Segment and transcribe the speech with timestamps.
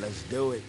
[0.00, 0.62] Let's do it.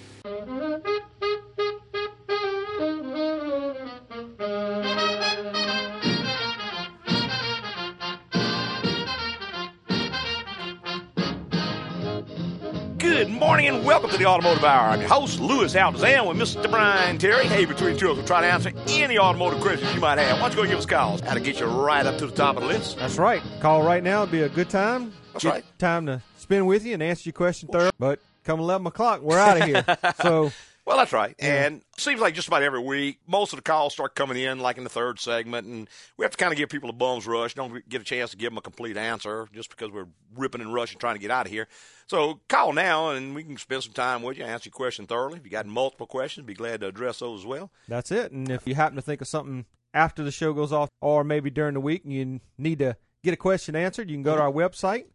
[12.99, 14.89] Good morning and welcome to the Automotive Hour.
[14.89, 16.69] I'm your host, Louis Altazan, with Mr.
[16.69, 17.45] Brian Terry.
[17.47, 20.19] Hey, between the two of us, we'll try to answer any automotive questions you might
[20.19, 20.39] have.
[20.39, 21.21] Why don't you go give us calls?
[21.21, 22.97] How to get you right up to the top of the list.
[22.97, 23.41] That's right.
[23.59, 24.21] Call right now.
[24.21, 25.13] It'd be a good time.
[25.33, 25.79] That's Good right.
[25.79, 27.91] Time to spend with you and answer your question thorough.
[27.99, 29.85] But come 11 o'clock, we're out of here.
[30.21, 30.51] so,
[30.87, 31.35] Well, that's right.
[31.37, 34.77] And seems like just about every week, most of the calls start coming in like
[34.77, 37.55] in the third segment, and we have to kind of give people a bum's rush.
[37.55, 40.73] Don't get a chance to give them a complete answer just because we're ripping and
[40.73, 41.67] rushing trying to get out of here.
[42.07, 45.39] So call now, and we can spend some time with you, answer your question thoroughly.
[45.39, 47.69] If you got multiple questions, be glad to address those as well.
[47.89, 48.31] that's it.
[48.31, 51.49] And if you happen to think of something after the show goes off or maybe
[51.49, 52.95] during the week and you need to
[53.25, 54.57] get a question answered, you can go to mm-hmm.
[54.57, 55.07] our website.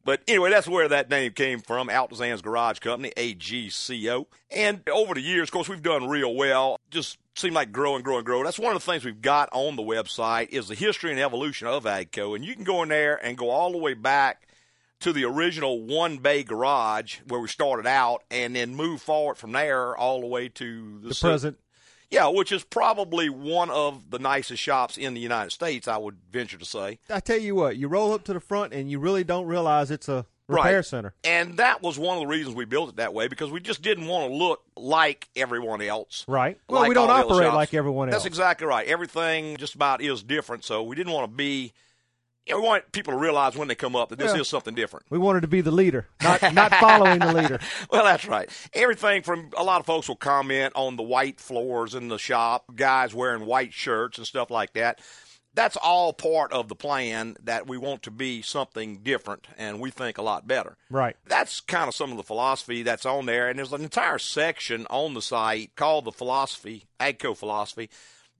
[0.04, 4.26] but anyway, that's where that name came from, Altazan's Garage Company, AGCO.
[4.50, 6.80] And over the years, of course, we've done real well.
[6.90, 8.42] Just seemed like grow and grow and grow.
[8.42, 11.68] That's one of the things we've got on the website is the history and evolution
[11.68, 12.34] of AGCO.
[12.34, 14.42] And you can go in there and go all the way back
[15.02, 19.52] to the original one bay garage where we started out and then move forward from
[19.52, 21.58] there all the way to the, the present.
[22.10, 26.16] yeah, which is probably one of the nicest shops in the United States, I would
[26.30, 26.98] venture to say.
[27.10, 29.90] I tell you what, you roll up to the front and you really don't realize
[29.90, 30.84] it's a repair Right.
[30.84, 31.14] center.
[31.24, 33.80] And that was one of the reasons we built it that way because we just
[33.80, 36.24] didn't want to look like everyone else.
[36.28, 36.58] Right.
[36.68, 38.16] Well, like we don't all the other operate like everyone else.
[38.16, 38.86] That's exactly right.
[38.86, 41.72] Everything just about is different, so we didn't want to be.
[42.46, 44.40] You know, we want people to realize when they come up that this Yeah.
[44.40, 45.06] is something different.
[45.10, 47.60] We wanted to be the leader, not not following the leader.
[47.90, 48.50] well, that's right.
[48.72, 52.64] Everything from a lot of folks will comment on the white floors in the shop,
[52.74, 55.00] guys wearing white shirts and stuff like that.
[55.54, 59.90] That's all part of the plan that we want to be something different and we
[59.90, 60.78] think a lot better.
[60.88, 61.14] Right.
[61.26, 63.48] That's kind of some of the philosophy that's on there.
[63.50, 67.90] And there's an entire section on the site called the philosophy, AGCO philosophy,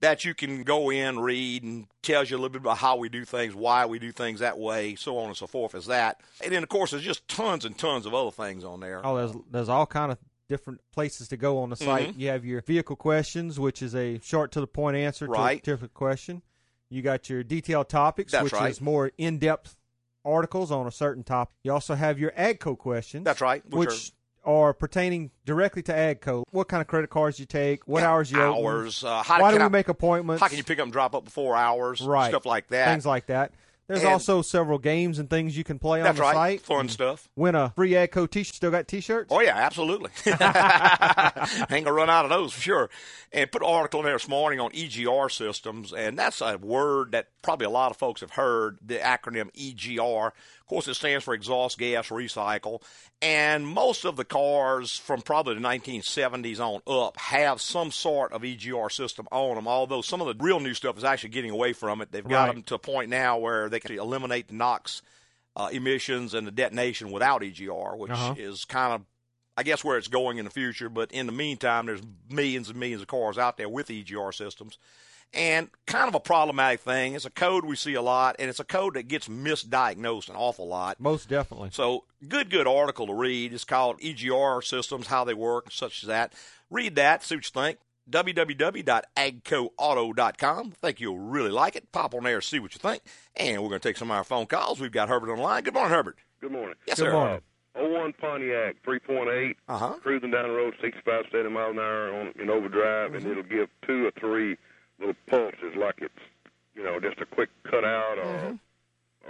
[0.03, 3.07] that you can go in, read, and tells you a little bit about how we
[3.07, 6.19] do things, why we do things that way, so on and so forth as that.
[6.43, 9.01] And then, of course, there's just tons and tons of other things on there.
[9.05, 10.17] Oh, there's there's all kind of
[10.49, 12.09] different places to go on the site.
[12.09, 12.19] Mm-hmm.
[12.19, 15.35] You have your vehicle questions, which is a short to the point answer to a
[15.35, 15.63] Right.
[15.63, 16.41] particular question.
[16.89, 18.69] You got your detailed topics, That's which right.
[18.71, 19.77] is more in depth
[20.25, 21.55] articles on a certain topic.
[21.63, 23.23] You also have your AGCO questions.
[23.23, 24.11] That's right, which Which,
[24.45, 26.43] are, pertaining directly to AGCO.
[26.51, 27.87] What kind of credit cards you take?
[27.87, 29.03] What Yeah, hours you open, hours.
[29.03, 30.41] Uh, how Why do we I- make appointments?
[30.41, 32.01] How can you pick up and drop up before hours?
[32.01, 32.89] right Stuff like that.
[32.89, 33.51] Things like that.
[33.93, 36.33] There's And- also several games and things you can play on the right.
[36.33, 36.61] site.
[36.61, 37.29] Fun stuff.
[37.35, 38.55] Win a free AGCO T-shirt.
[38.55, 39.27] Still got T-shirts.
[39.31, 40.09] Oh yeah, absolutely.
[40.25, 42.89] Ain't gonna run out of those for sure.
[43.31, 47.11] And put an article in there this morning on EGR systems, and that's a word
[47.13, 48.77] that probably a lot of folks have heard.
[48.85, 50.27] The acronym EGR.
[50.27, 52.81] Of course, it stands for exhaust gas recycle.
[53.21, 58.43] And most of the cars from probably the 1970s on up have some sort of
[58.43, 59.67] EGR system on them.
[59.67, 62.11] Although some of the real new stuff is actually getting away from it.
[62.11, 62.53] They've got Right.
[62.55, 65.01] them to a point now where they can eliminate the NOx
[65.55, 68.33] uh, emissions and the detonation without EGR, which Uh-huh.
[68.37, 69.01] is kind of,
[69.55, 70.89] I guess, where it's going in the future.
[70.89, 74.77] But in the meantime, there's millions and millions of cars out there with EGR systems.
[75.35, 77.15] And kind of a problematic thing.
[77.15, 80.35] It's a code we see a lot, and it's a code that gets misdiagnosed an
[80.35, 80.99] awful lot.
[80.99, 81.69] Most definitely.
[81.71, 83.51] So, good, good article to read.
[83.51, 86.33] It's called EGR Systems, How They Work, such as that.
[86.69, 87.79] Read that, see what you think.
[88.09, 90.67] www.agcoauto.com.
[90.67, 91.91] I think you'll really like it.
[91.91, 93.01] Pop on there, see what you think.
[93.35, 94.79] And we're going to take some of our phone calls.
[94.79, 95.63] We've got Herbert on the line.
[95.63, 96.17] Good morning, Herbert.
[96.41, 96.75] Good morning.
[96.87, 97.11] Yes, Good sir.
[97.13, 97.41] morning.
[97.75, 99.93] 01 Pontiac, 3.8, Uh-huh.
[100.03, 103.17] cruising down the road 65, 70 miles an hour on, in overdrive, Mm-hmm.
[103.17, 104.57] and it'll give two or three
[104.99, 106.13] little pulses like it's,
[106.75, 108.59] you know, just a quick cutout or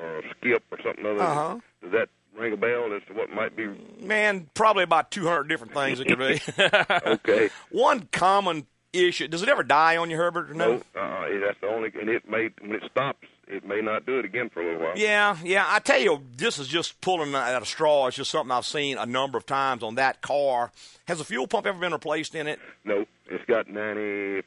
[0.02, 1.20] or a skip or something other.
[1.20, 1.22] Mm-hmm.
[1.22, 1.60] Uh-huh.
[1.84, 3.68] Does that ring a bell as to what might be?
[4.02, 6.42] Man, probably about 200 different things it could be.
[7.14, 7.50] Okay.
[7.72, 9.28] One common issue.
[9.28, 10.52] Does it ever die on you, Herbert?
[10.52, 10.82] Or no.
[10.96, 14.20] No, uh, that's the only, and it may when it stops, it may not do
[14.20, 14.98] it again for a little while.
[14.98, 15.66] Yeah, yeah.
[15.68, 18.08] I tell you, this is just pulling out a straw.
[18.08, 20.72] It's just something I've seen a number of times on that car.
[21.08, 22.60] Has the fuel pump ever been replaced in it?
[22.86, 24.44] No, it's got ninety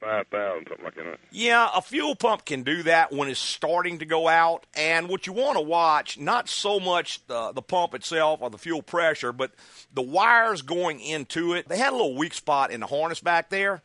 [0.00, 1.18] five thousand something like that.
[1.30, 4.66] Yeah, a fuel pump can do that when it's starting to go out.
[4.74, 8.58] And what you want to watch, not so much the, the pump itself or the
[8.58, 9.52] fuel pressure, but
[9.92, 11.68] the wires going into it.
[11.68, 13.82] They had a little weak spot in the harness back there.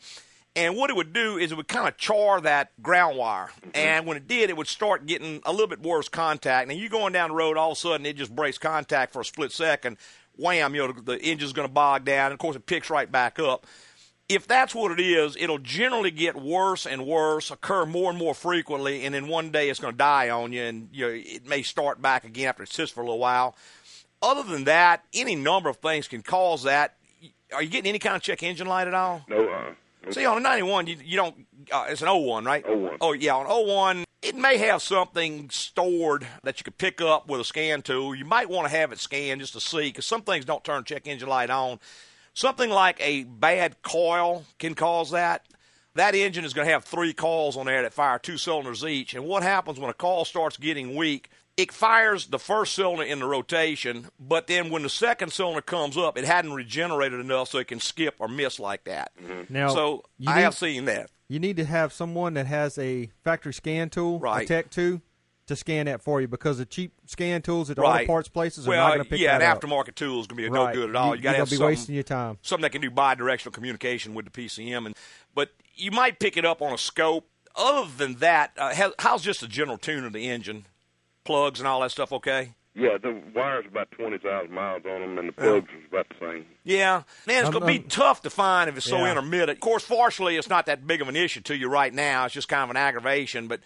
[0.56, 3.50] And what it would do is it would kind of char that ground wire.
[3.62, 3.70] Mm-hmm.
[3.74, 6.68] And when it did, it would start getting a little bit worse contact.
[6.68, 9.22] Now, you're going down the road, all of a sudden it just breaks contact for
[9.22, 9.98] a split second.
[10.38, 12.28] Wham, you know, the, the engine's going to bog down.
[12.28, 13.66] And of course, it picks right back up
[14.30, 18.34] if that's what it is, it'll generally get worse and worse, occur more and more
[18.34, 21.48] frequently, and then one day it's going to die on you, and you know, it
[21.48, 23.56] may start back again after it sits for a little while.
[24.22, 26.96] Other than that, any number of things can cause that.
[27.54, 29.26] Are you getting any kind of check engine light at all?
[29.28, 29.74] No, uh,
[30.06, 30.12] no.
[30.12, 32.66] See, on a 91, you, you don't, uh, it's an old 01, right?
[32.66, 32.98] 01.
[33.02, 37.42] Oh, yeah, on 01, it may have something stored that you could pick up with
[37.42, 38.16] a scan tool.
[38.16, 40.86] You might want to have it scanned just to see, because some things don't turn
[40.86, 41.80] check engine light on.
[42.34, 45.46] Something like a bad coil can cause that.
[45.96, 49.14] That engine is going to have three coils on there that fire two cylinders each.
[49.14, 51.30] And what happens when a coil starts getting weak?
[51.56, 55.96] It fires the first cylinder in the rotation, but then when the second cylinder comes
[55.96, 59.12] up, it hadn't regenerated enough so it can skip or miss like that.
[59.24, 59.54] Mm-hmm.
[59.54, 61.12] Now, so you I need- have seen that.
[61.30, 64.44] You need to have someone that has a factory scan tool, Right.
[64.44, 65.00] a Tech 2,
[65.48, 68.08] to scan that for you because the cheap scan tools at auto Right.
[68.08, 69.62] parts places are well, not going to pick yeah, that an up.
[69.62, 70.74] aftermarket tool is going to be right.
[70.76, 71.16] no good at all.
[71.16, 72.38] You, got to you're have gonna be something, wasting your time.
[72.42, 74.96] something that can do bi-directional communication with the PCM, and
[75.36, 77.28] but you might pick it up on a scope.
[77.56, 80.66] Other than that, uh, how, how's just the general tune of the engine,
[81.24, 82.12] plugs and all that stuff?
[82.12, 82.54] Okay.
[82.76, 86.16] Yeah, the wire's about twenty thousand miles on them, and the plugs is about the
[86.20, 86.46] same.
[86.64, 89.58] Yeah, man, it's going to be tough to find if it's so intermittent.
[89.58, 92.26] Of course, fortunately, it's not that big of an issue to you right now.
[92.26, 93.48] It's just kind of an aggravation.
[93.48, 93.60] But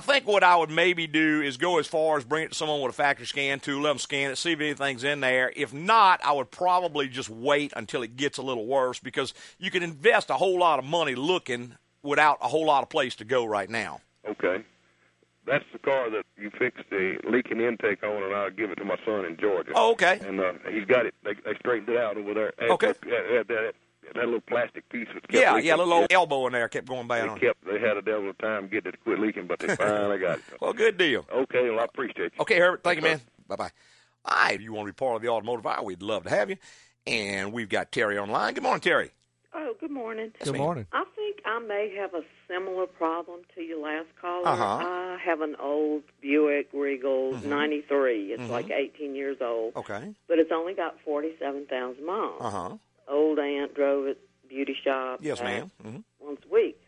[0.00, 2.54] I think what I would maybe do is go as far as bring it to
[2.54, 5.52] someone with a factory scan tool, let them scan it, see if anything's in there.
[5.54, 9.70] If not, I would probably just wait until it gets a little worse because you
[9.70, 13.26] can invest a whole lot of money looking without a whole lot of place to
[13.26, 14.00] go right now.
[14.26, 14.64] Okay.
[15.46, 18.86] That's the car that you fixed the leaking intake on, and I'll give it to
[18.86, 19.72] my son in Georgia.
[19.74, 20.18] Oh, okay.
[20.26, 21.14] And uh, he's got it.
[21.24, 22.54] They, they straightened it out over there.
[22.70, 22.86] Okay.
[22.86, 23.74] That, that, that,
[24.14, 25.68] that little plastic piece that kept Yeah, leaking.
[25.68, 27.48] yeah, a little old elbow in there kept going bad on They it.
[27.60, 27.64] kept.
[27.66, 30.18] They had a devil of a time getting it to quit leaking, but they finally
[30.18, 30.44] got it.
[30.60, 31.26] Well, good deal.
[31.32, 32.40] Okay, well, I appreciate you.
[32.40, 32.82] Okay, Herbert.
[32.82, 33.20] Thank you, man.
[33.48, 33.70] Bye bye.
[34.24, 36.30] All right, if you want to be part of the automotive hour, we'd love to
[36.30, 36.56] have you.
[37.06, 38.54] And we've got Terry online.
[38.54, 39.10] Good morning, Terry.
[39.52, 40.30] Oh, good morning.
[40.44, 40.86] Good morning.
[40.92, 44.46] I think I may have a similar problem to your last caller.
[44.46, 44.64] Uh-huh.
[44.64, 47.48] I have an old Buick Regal Mm-hmm.
[47.48, 48.32] 93.
[48.34, 50.14] It's like 18 years old, Okay.
[50.28, 52.36] but it's only got 47,000 miles.
[52.40, 52.76] Uh huh.
[53.10, 54.18] Old aunt drove it,
[54.48, 55.18] beauty shop.
[55.22, 55.70] Yes, ma'am.
[55.82, 56.80] hmm Once a week.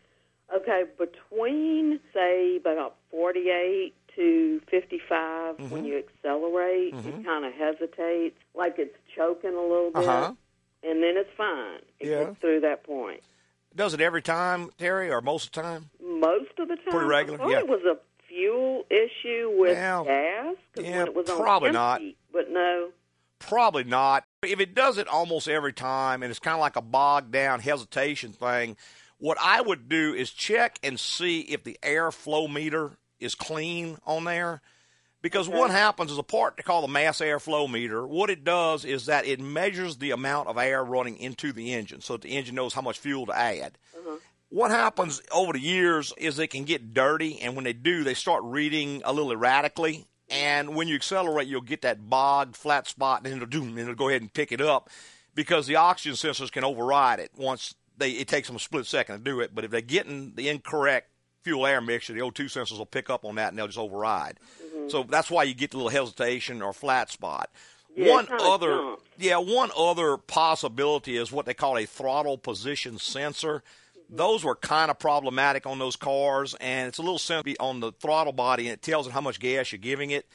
[0.55, 5.69] Okay, between, say, about 48 to 55, Mm-hmm.
[5.69, 10.03] when you accelerate, it kind of hesitates, like it's choking a little bit.
[10.07, 10.33] Uh-huh.
[10.83, 11.79] And then it's fine.
[11.99, 12.23] It Yeah.
[12.25, 13.21] gets through that point.
[13.75, 15.89] Does it every time, Terry, or most of the time?
[16.01, 16.85] most of the time.
[16.91, 17.59] Pretty regular, I yeah.
[17.59, 17.97] it was a
[18.27, 22.01] fuel issue with Well, gas yeah, when it was on probably not.
[22.31, 22.89] But no,
[23.47, 24.23] Probably not.
[24.43, 27.59] If it does it almost every time and it's kind of like a bogged down
[27.59, 28.77] hesitation thing,
[29.17, 33.97] what I would do is check and see if the air flow meter is clean
[34.05, 34.61] on there.
[35.21, 38.05] Because what happens is a part they call the mass airflow meter.
[38.05, 42.01] What it does is that it measures the amount of air running into the engine
[42.01, 43.77] so that the engine knows how much fuel to add.
[43.97, 44.15] Mm-hmm.
[44.49, 48.13] What happens over the years is they can get dirty, and when they do, they
[48.13, 50.05] start reading a little erratically.
[50.33, 53.77] And when you accelerate, you'll get that bogged flat spot, and then it'll do, and
[53.77, 54.89] it'll go ahead and pick it up
[55.35, 58.11] because the oxygen sensors can override it once they.
[58.11, 61.09] It takes them a split second to do it, but if they're getting the incorrect
[61.43, 64.39] fuel air mixture, the O2 sensors will pick up on that and they'll just override.
[64.63, 64.89] Mm-hmm.
[64.89, 67.49] So that's why you get the little hesitation or flat spot.
[67.95, 73.61] Yeah, one other, yeah, one other possibility is what they call a throttle position sensor.
[74.15, 77.91] Those were kind of problematic on those cars, and it's a little sensitive on the
[77.91, 80.27] throttle body, and it tells it how much gas you're giving it.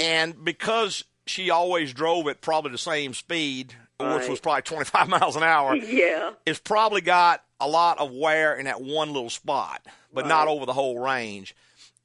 [0.00, 5.36] And because she always drove at probably the same speed, which was probably 25 miles
[5.36, 9.86] an hour, yeah, it's probably got a lot of wear in that one little spot,
[10.12, 11.54] but not over the whole range.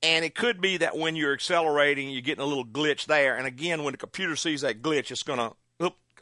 [0.04, 3.36] And it could be that when you're accelerating, you're getting a little glitch there.
[3.36, 5.54] And again, when the computer sees that glitch, it's going to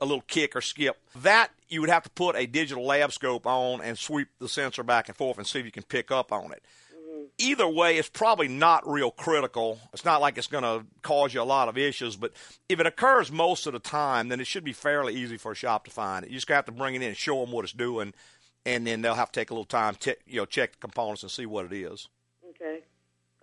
[0.01, 0.97] a little kick or skip.
[1.21, 4.83] That you would have to put a digital lab scope on and sweep the sensor
[4.83, 6.63] back and forth and see if you can pick up on it.
[6.93, 7.25] Mm-hmm.
[7.37, 9.79] either way, it's probably not real critical.
[9.93, 12.33] It's not like it's going to cause you a lot of issues, but
[12.69, 15.55] if it occurs most of the time, then it should be fairly easy for a
[15.55, 16.29] shop to find it.
[16.29, 18.13] You just have to bring it in and show them what it's doing,
[18.65, 21.23] and then they'll have to take a little time to you know check the components
[21.23, 22.07] and see what it is.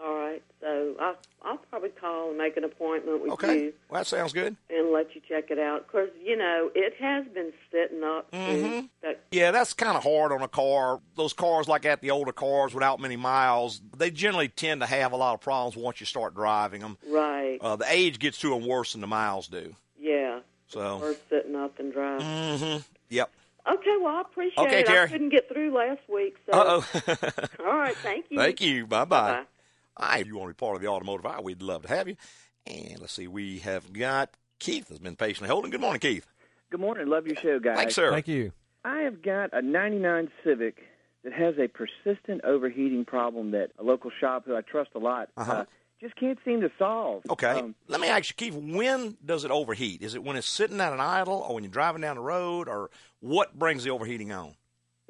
[0.05, 0.43] All right.
[0.61, 4.33] So I'll, I'll probably call and make an appointment with Okay, you well that sounds
[4.33, 4.57] good.
[4.69, 5.87] and let you check it out.
[5.87, 8.31] Because, you know, it has been sitting up.
[8.33, 8.89] Mhm.
[9.03, 11.01] that Yeah, that's kind of hard on a car.
[11.17, 15.13] Those cars like at the older cars without many miles, they generally tend to have
[15.13, 16.99] a lot of problems once you start driving them.
[17.09, 17.59] Right.
[17.61, 19.77] Uh, the age gets to them worse than the miles do.
[20.01, 20.41] yeah.
[20.69, 22.59] So, Or sitting up and driving.
[22.59, 22.77] hmm
[23.11, 23.31] yep.
[23.71, 24.87] Okay, well, I appreciate Okay, it.
[24.87, 25.05] Terry.
[25.05, 26.35] I couldn't get through last week.
[26.47, 26.53] So.
[26.53, 27.03] Uh oh.
[27.65, 27.97] All right.
[28.03, 28.39] Thank you.
[28.41, 28.87] Thank you.
[28.87, 29.33] Bye bye.
[29.33, 29.45] Bye-bye.
[30.03, 31.89] All right, if you want to be part of the automotive hour, we'd love to
[31.89, 32.17] have you.
[32.67, 35.71] And let's see, we have got Keith has been patiently holding.
[35.71, 36.27] Good morning, Keith.
[36.71, 37.07] Good morning.
[37.07, 37.77] Love your show, guys.
[37.77, 38.11] Thanks, sir.
[38.11, 38.53] Thank you.
[38.85, 40.79] I have got a 99 Civic
[41.23, 45.29] that has a persistent overheating problem that a local shop who I trust a lot
[45.37, 45.53] Uh-huh.
[45.53, 45.65] uh,
[46.01, 47.23] just can't seem to solve.
[47.31, 47.61] Okay.
[47.61, 50.03] Um, Let me ask you, Keith, when does it overheat?
[50.03, 52.67] Is it when it's sitting at an idle or when you're driving down the road
[52.69, 52.91] or
[53.21, 54.55] what brings the overheating on?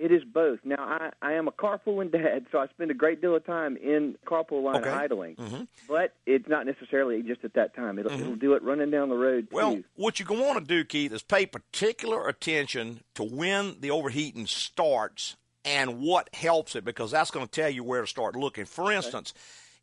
[0.02, 0.58] It is both.
[0.64, 3.76] Now, I, I am a carpooling dad, so I spend a great deal of time
[3.76, 4.90] in carpool line Okay.
[4.90, 5.36] idling.
[5.36, 5.68] Mhm.
[5.88, 7.98] But it's not necessarily just at that time.
[7.98, 9.54] It'll, it'll do it running down the road, Mm-hmm.
[9.56, 9.84] Well, too.
[9.94, 15.36] what you want to do, Keith, is pay particular attention to when the overheating starts
[15.64, 18.64] and what helps it because that's going to tell you where to start looking.
[18.64, 19.32] For instance,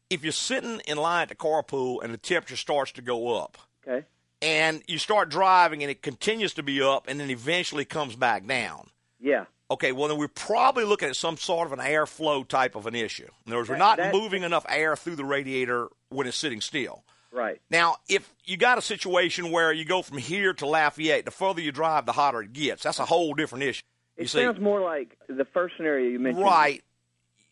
[0.10, 3.58] if you're sitting in line at the carpool and the temperature starts to go up,
[3.88, 4.06] Okay?
[4.42, 8.46] and you start driving and it continues to be up and then eventually comes back
[8.46, 8.90] down.
[9.22, 9.46] Yeah.
[9.72, 12.96] Okay, well then we're probably looking at some sort of an airflow type of an
[12.96, 13.28] issue.
[13.46, 16.62] In other words, we're not that- moving enough air through the radiator when it's sitting
[16.62, 17.04] still.
[17.32, 17.62] Right.
[17.70, 21.62] Now, if you got a situation where you go from here to Lafayette, the further
[21.62, 22.82] you drive, the hotter it gets.
[22.82, 23.84] That's a whole different issue.
[24.18, 26.44] You It see, sounds more like the first scenario you mentioned.
[26.44, 26.84] right?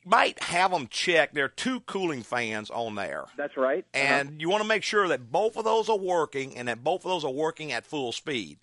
[0.04, 1.34] You might have them check.
[1.34, 3.26] There are two cooling fans on there.
[3.38, 3.86] That's right.
[3.94, 4.04] Uh-huh.
[4.04, 7.06] and you want to make sure that both of those are working and that both
[7.06, 8.58] of those are working at full speed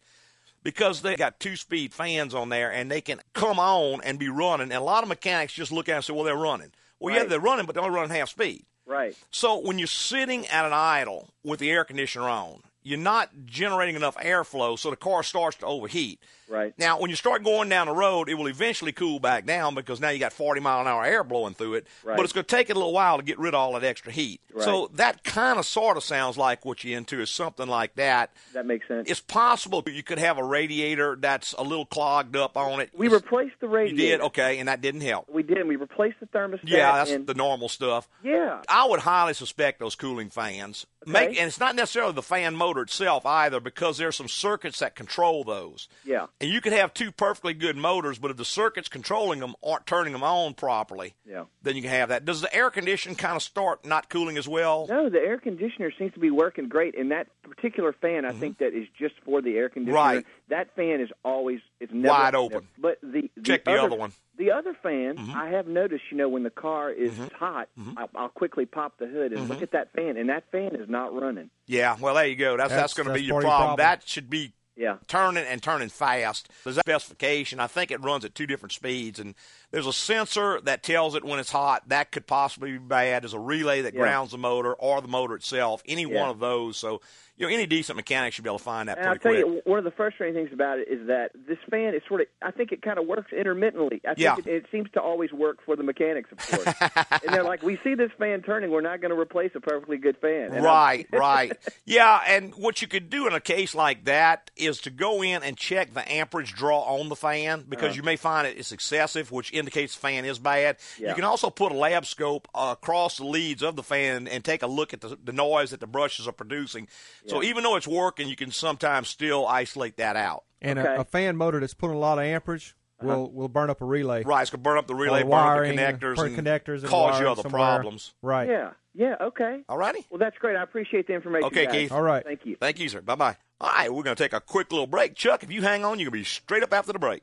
[0.64, 4.28] because they got two speed fans on there and they can come on and be
[4.28, 4.72] running.
[4.72, 6.72] And a lot of mechanics just look at it and say well they're running.
[6.98, 8.64] Well yeah they're running but they're only running half speed.
[8.86, 9.16] Right.
[9.30, 13.96] so when you're sitting at an idle with the air conditioner on you're not generating
[13.96, 16.74] enough airflow so the car starts to overheat Right.
[16.78, 20.00] now, when you start going down the road, it will eventually cool back down because
[20.00, 21.86] now you got 40 mile an hour air blowing through it.
[22.02, 22.16] Right.
[22.16, 23.84] But it's going to take it a little while to get rid of all that
[23.84, 24.40] extra heat.
[24.52, 24.64] Right.
[24.64, 28.30] So that kind of sort of sounds like what you're into is something like that.
[28.52, 29.10] That makes sense.
[29.10, 32.90] It's possible you could have a radiator that's a little clogged up on it.
[32.96, 34.02] we replaced the radiator.
[34.02, 34.20] You did?
[34.20, 35.28] Okay, and that didn't help.
[35.30, 35.66] We did.
[35.66, 36.60] We replaced the thermostat.
[36.64, 38.08] Yeah, that's and, the normal stuff.
[38.22, 38.62] yeah.
[38.68, 40.86] I would highly suspect those cooling fans.
[41.06, 44.94] Make and it's not necessarily the fan motor itself either, because there's some circuits that
[44.94, 45.88] control those.
[46.04, 46.26] Yeah.
[46.40, 49.86] And you could have two perfectly good motors, but if the circuits controlling them aren't
[49.86, 51.44] turning them on properly, Yeah.
[51.62, 52.24] then you can have that.
[52.24, 54.86] Does the air condition kind of start not cooling as well?
[54.88, 58.58] No, the air conditioner seems to be working great, and that particular fan, I think
[58.58, 59.98] that is just for the air conditioner.
[59.98, 60.16] Mm-hmm.
[60.16, 60.26] Right.
[60.48, 62.68] That fan is always it's never Wide open.
[62.78, 64.12] But the, the Check the other, other one.
[64.34, 64.44] Mm-hmm.
[64.44, 66.04] The other fan, I have noticed.
[66.10, 69.52] You know, when the car is hot, I'll, I'll quickly pop the hood and Mm-hmm.
[69.52, 71.50] look at that fan, and that fan is not running.
[71.66, 72.56] Yeah, well, there you go.
[72.56, 73.76] That's that's, That's- going to be your your problem.
[73.76, 73.76] problem.
[73.78, 74.96] That should be Yeah.
[75.06, 76.48] turning and turning fast.
[76.64, 77.60] There's a specification.
[77.60, 79.34] I think it runs at two different speeds, and
[79.70, 81.88] there's a sensor that tells it when it's hot.
[81.88, 83.22] That could possibly be bad.
[83.22, 84.00] There's a relay that Yeah.
[84.00, 85.82] grounds the motor or the motor itself.
[85.86, 86.20] Any Yeah.
[86.20, 86.76] one of those.
[86.76, 87.00] So,
[87.36, 89.44] you know, any decent mechanic should be able to find that And I'll tell quick.
[89.44, 92.26] you, one of the frustrating things about it is that this fan is sort of,
[92.40, 94.00] I think it kind of works intermittently.
[94.04, 94.36] I think Yeah.
[94.38, 96.74] it, it seems to always work for the mechanics, of course.
[97.24, 99.96] and they're like, we see this fan turning, we're not going to replace a perfectly
[99.98, 100.52] good fan.
[100.52, 101.52] And Right, right.
[101.84, 105.42] Yeah, and what you could do in a case like that is to go in
[105.42, 107.96] and check the amperage draw on the fan because Uh-huh.
[107.96, 110.76] you may find it is excessive, which indicates the fan is bad.
[110.98, 111.10] Yeah.
[111.10, 114.44] You can also put a lab scope uh, across the leads of the fan and
[114.44, 116.88] take a look at the, the noise that the brushes are producing.
[117.26, 120.44] So even though it's working, you can sometimes still isolate that out.
[120.60, 120.94] And Okay.
[120.96, 123.84] a, a fan motor that's putting a lot of amperage will will burn up a
[123.84, 124.22] relay.
[124.22, 126.16] Right, it's going to burn up the Or relay, the burn up the wiring, connectors,
[126.16, 127.60] burn and connectors and cause you wiring other somewhere.
[127.60, 128.14] problems.
[128.22, 128.48] Right.
[128.48, 129.62] Yeah, yeah, okay.
[129.68, 130.06] All righty?
[130.08, 130.56] Well, that's great.
[130.56, 131.46] I appreciate the information.
[131.48, 131.74] Okay, guys.
[131.74, 131.92] Keith.
[131.92, 132.24] All right.
[132.24, 132.56] Thank you.
[132.58, 133.02] Thank you, sir.
[133.02, 133.36] Bye bye.
[133.64, 135.14] All right, we're going to take a quick little break.
[135.14, 137.22] Chuck, if you hang on, you're going to be straight up after the break.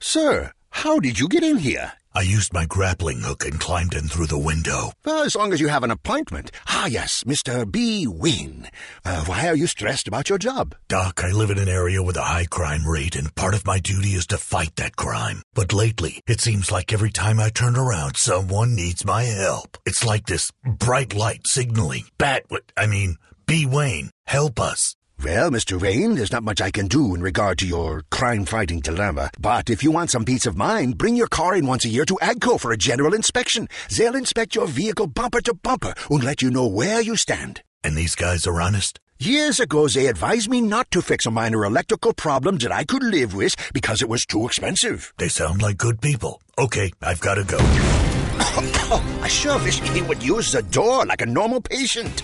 [0.00, 1.92] Sir, how did you get in here?
[2.12, 4.90] I used my grappling hook and climbed in through the window.
[5.04, 6.50] Well, as long as you have an appointment.
[6.66, 7.70] Ah, yes, Mr.
[7.70, 8.08] B.
[8.08, 8.68] Wayne.
[9.04, 10.74] Uh, why are you stressed about your job?
[10.88, 13.78] Doc, I live in an area with a high crime rate, and part of my
[13.78, 15.40] duty is to fight that crime.
[15.54, 19.78] But lately, it seems like every time I turn around, someone needs my help.
[19.86, 22.06] It's like this bright light signaling.
[22.18, 23.14] Bat, I mean,
[23.50, 23.66] B.
[23.66, 24.94] Wayne, help us.
[25.24, 25.76] Well, Mr.
[25.76, 29.32] Wayne, there's not much I can do in regard to your crime-fighting dilemma.
[29.40, 32.04] But if you want some peace of mind, bring your car in once a year
[32.04, 33.66] to AGCO for a general inspection.
[33.88, 37.64] They'll inspect your vehicle bumper to bumper and let you know where you stand.
[37.82, 39.00] And these guys are honest?
[39.18, 43.02] Years ago, they advised me not to fix a minor electrical problem that I could
[43.02, 45.12] live with because it was too expensive.
[45.18, 46.40] They sound like good people.
[46.56, 47.58] Okay, I've got to go.
[49.22, 52.22] I sure wish he would use the door like a normal patient.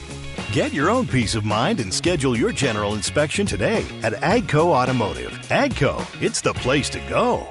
[0.52, 5.32] Get your own peace of mind and schedule your general inspection today at Agco Automotive.
[5.48, 7.46] Agco, it's the place to go.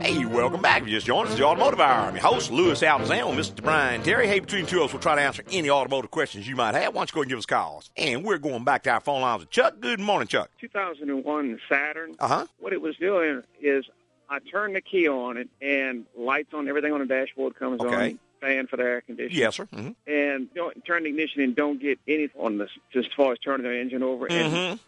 [0.00, 0.82] Hey, welcome back.
[0.82, 2.08] If you just joined us, the Automotive Hour.
[2.08, 3.62] I'm your host, Louis Altazan, with Mr.
[3.62, 4.26] Brian Terry.
[4.26, 6.74] Hey, between the two of us, we'll try to answer any automotive questions you might
[6.74, 6.92] have.
[6.92, 7.90] Why don't you go and give us calls?
[7.96, 9.74] And we're going back to our phone lines with Chuck.
[9.80, 10.50] Good morning, Chuck.
[10.60, 12.16] 2001 Saturn.
[12.18, 12.46] Uh-huh.
[12.58, 13.84] What it was doing is
[14.32, 18.12] I turned the key on it, and lights on, everything on the dashboard comes Okay.
[18.12, 19.38] on, fan for the air conditioning.
[19.38, 19.66] Yes, sir.
[19.66, 23.32] hmm And don't turn the ignition and don't get any on this, just as far
[23.32, 24.26] as turning the engine over.
[24.26, 24.80] And,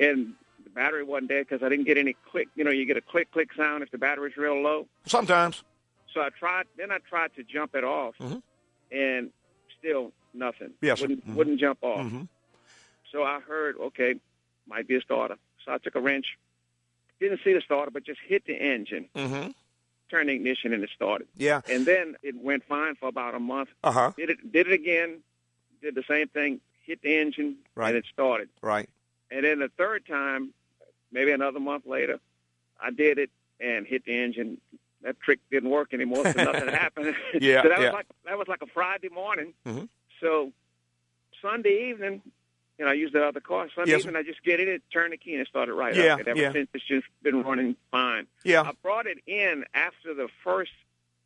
[0.00, 0.32] and
[0.64, 2.48] the battery wasn't dead because I didn't get any click.
[2.56, 4.88] You know, you get a click click sound if the battery's real low.
[5.06, 5.62] Sometimes.
[6.12, 6.64] So I tried.
[6.76, 8.42] Then I tried to jump it off, Mhm.
[8.90, 9.30] and
[9.78, 10.70] still nothing.
[10.82, 11.04] Yes, sir.
[11.06, 11.34] wouldn't Mhm.
[11.36, 12.00] wouldn't jump off.
[12.10, 12.22] hmm
[13.12, 14.16] So I heard, okay,
[14.66, 15.36] might be a starter.
[15.64, 16.26] So I took a wrench,
[17.20, 19.48] didn't see the starter, but just hit the engine, hmm
[20.10, 21.28] turned the ignition, and it started.
[21.36, 21.60] Yeah.
[21.70, 23.68] And then it went fine for about a month.
[23.84, 24.12] Uh-huh.
[24.16, 25.18] Did it did it again,
[25.82, 27.88] did the same thing, hit the engine, Right.
[27.88, 28.48] and it started.
[28.62, 28.88] Right.
[29.30, 30.54] And then the third time,
[31.12, 32.20] maybe another month later,
[32.80, 33.28] I did it
[33.60, 34.58] and hit the engine.
[35.02, 37.14] That trick didn't work anymore, so nothing happened.
[37.38, 37.84] Yeah, so that yeah.
[37.86, 39.52] was like that was like a Friday morning.
[39.66, 39.88] Mhm.
[40.22, 40.52] So
[41.42, 42.22] Sunday evening,
[42.78, 43.68] you know, I used it out the other car.
[43.74, 44.00] some Yes.
[44.00, 46.20] evening, I just get in it, turn the key, and it started right Yeah, up.
[46.20, 46.52] And ever yeah.
[46.52, 48.26] since, it's just been running fine.
[48.44, 48.62] Yeah.
[48.62, 50.70] I brought it in after the first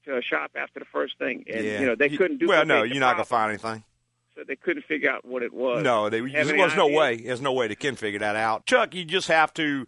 [0.04, 1.80] to a shop after the first thing, and yeah.
[1.80, 2.48] you know they couldn't do.
[2.48, 3.84] Well, no, you're not going to find anything.
[4.34, 5.84] So they couldn't figure out what it was.
[5.84, 6.98] No, they, there's any no idea?
[6.98, 7.16] way.
[7.18, 8.64] There's no way they can figure that out.
[8.64, 9.86] Chuck, you just have to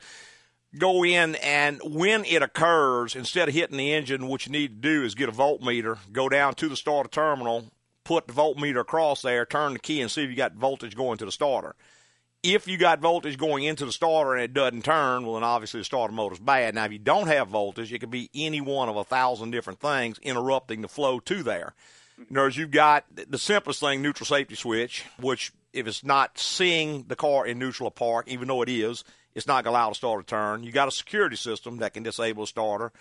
[0.78, 4.88] go in and when it occurs, instead of hitting the engine, what you need to
[4.88, 7.70] do is get a voltmeter, go down to the starter terminal,
[8.04, 11.18] put the voltmeter across there, turn the key, and see if you got voltage going
[11.18, 11.74] to the starter.
[12.42, 15.80] If you got voltage going into the starter and it doesn't turn, well, then obviously
[15.80, 16.74] the starter motor's bad.
[16.74, 19.80] Now, if you don't have voltage, it could be any one of a thousand different
[19.80, 21.74] things interrupting the flow to there.
[22.18, 26.38] In other words, you've got the simplest thing, neutral safety switch, which if it's not
[26.38, 29.78] seeing the car in neutral or park, even though it is, it's not going to
[29.78, 30.62] allow the starter to turn.
[30.62, 32.92] You got a security system that can disable the starter.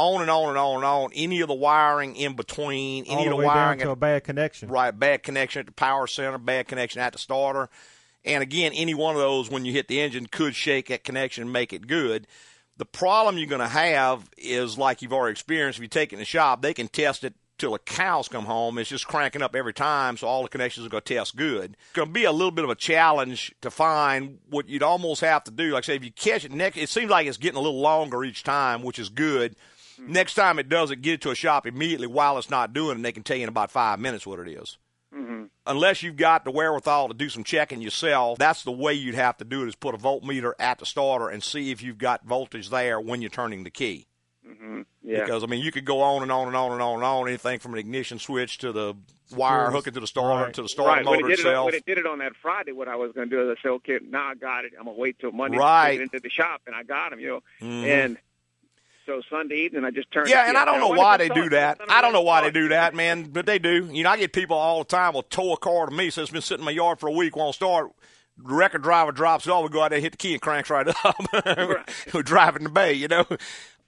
[0.00, 1.10] On and on and on and on.
[1.14, 3.84] Any of the wiring in between, any all of the the way down wiring to
[3.86, 4.68] at- a bad connection.
[4.68, 7.68] Right, bad connection at the power center, bad connection at the starter.
[8.24, 11.42] And again, any one of those when you hit the engine could shake that connection
[11.44, 12.26] and make it good.
[12.76, 15.78] The problem you're going to have is like you've already experienced.
[15.78, 18.46] If you take it in the shop, they can test it till the cows come
[18.46, 18.78] home.
[18.78, 21.72] It's just cranking up every time, so all the connections are going to test good.
[21.78, 25.20] It's going to be a little bit of a challenge to find what you'd almost
[25.20, 25.72] have to do.
[25.72, 27.80] Like I say, if you catch it next, it seems like it's getting a little
[27.80, 29.56] longer each time, which is good.
[30.00, 30.12] Mm-hmm.
[30.12, 32.92] Next time it does it, get it to a shop immediately while it's not doing
[32.92, 34.78] it, and they can tell you in about five minutes what it is
[35.14, 35.44] mm-hmm.
[35.66, 39.36] unless you've got the wherewithal to do some checking yourself, that's the way you'd have
[39.38, 42.24] to do it is put a voltmeter at the starter and see if you've got
[42.24, 44.06] voltage there when you're turning the key.
[44.48, 44.82] Mm-hmm.
[45.02, 45.20] Yeah.
[45.24, 47.28] Because I mean, you could go on and on and on and on and on,
[47.28, 48.94] anything from an ignition switch to the
[49.34, 50.54] wire hooking to the starter Right.
[50.54, 51.04] to the starter right.
[51.06, 51.64] When motor it, did it, itself.
[51.66, 53.62] when it did it on that Friday, what I was going to do is I
[53.62, 54.72] said, okay, now I got it.
[54.78, 55.92] I'm going to wait till Monday Right.
[55.92, 57.40] to get into the shop, and I got him, you know.
[57.60, 57.84] Mhm.
[57.84, 58.18] And
[59.10, 60.28] so Sunday evening, I just turned.
[60.28, 60.56] Yeah, and.
[60.56, 61.80] I don't know "When why they do that.
[61.88, 63.88] I don't know why they do that, man, but they do.
[63.92, 66.24] You know, I get people all the time will tow a car to me, says
[66.24, 67.90] it's been sitting in my yard for a week, won't start.
[68.42, 70.86] Record driver drops it off, we go out there, hit the key, and cranks right
[71.04, 71.16] up.
[72.14, 73.26] We're driving the bay, you know.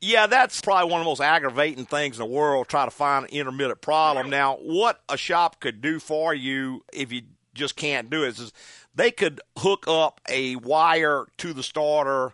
[0.00, 3.24] Yeah, that's probably one of the most aggravating things in the world, try to find
[3.24, 4.28] an intermittent problem.
[4.28, 7.22] Now, what a shop could do for you if you
[7.54, 8.52] just can't do it is
[8.94, 12.32] they could hook up a wire to the starter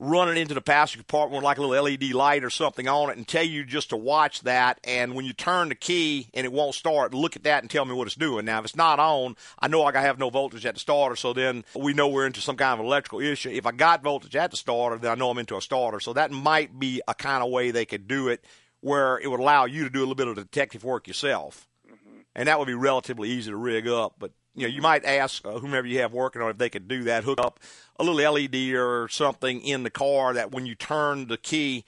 [0.00, 3.10] run it into the passenger compartment with like a little LED light or something on
[3.10, 4.80] it and tell you just to watch that.
[4.84, 7.84] And when you turn the key and it won't start, look at that and tell
[7.84, 8.44] me what it's doing.
[8.44, 11.32] Now, if it's not on, I know I have no voltage at the starter, so
[11.32, 13.50] then we know we're into some kind of electrical issue.
[13.50, 16.00] If I got voltage at the starter, then I know I'm into a starter.
[16.00, 18.44] So that might be a kind of way they could do it
[18.80, 21.68] where it would allow you to do a little bit of detective work yourself.
[21.86, 22.18] Mm-hmm.
[22.34, 25.44] And that would be relatively easy to rig up, but you know, you might ask
[25.46, 27.60] uh, whomever you have working on if they could do that, hook up
[27.98, 31.84] a little LED or something in the car that when you turn the key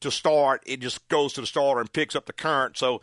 [0.00, 2.76] to start, it just goes to the starter and picks up the current.
[2.76, 3.00] So,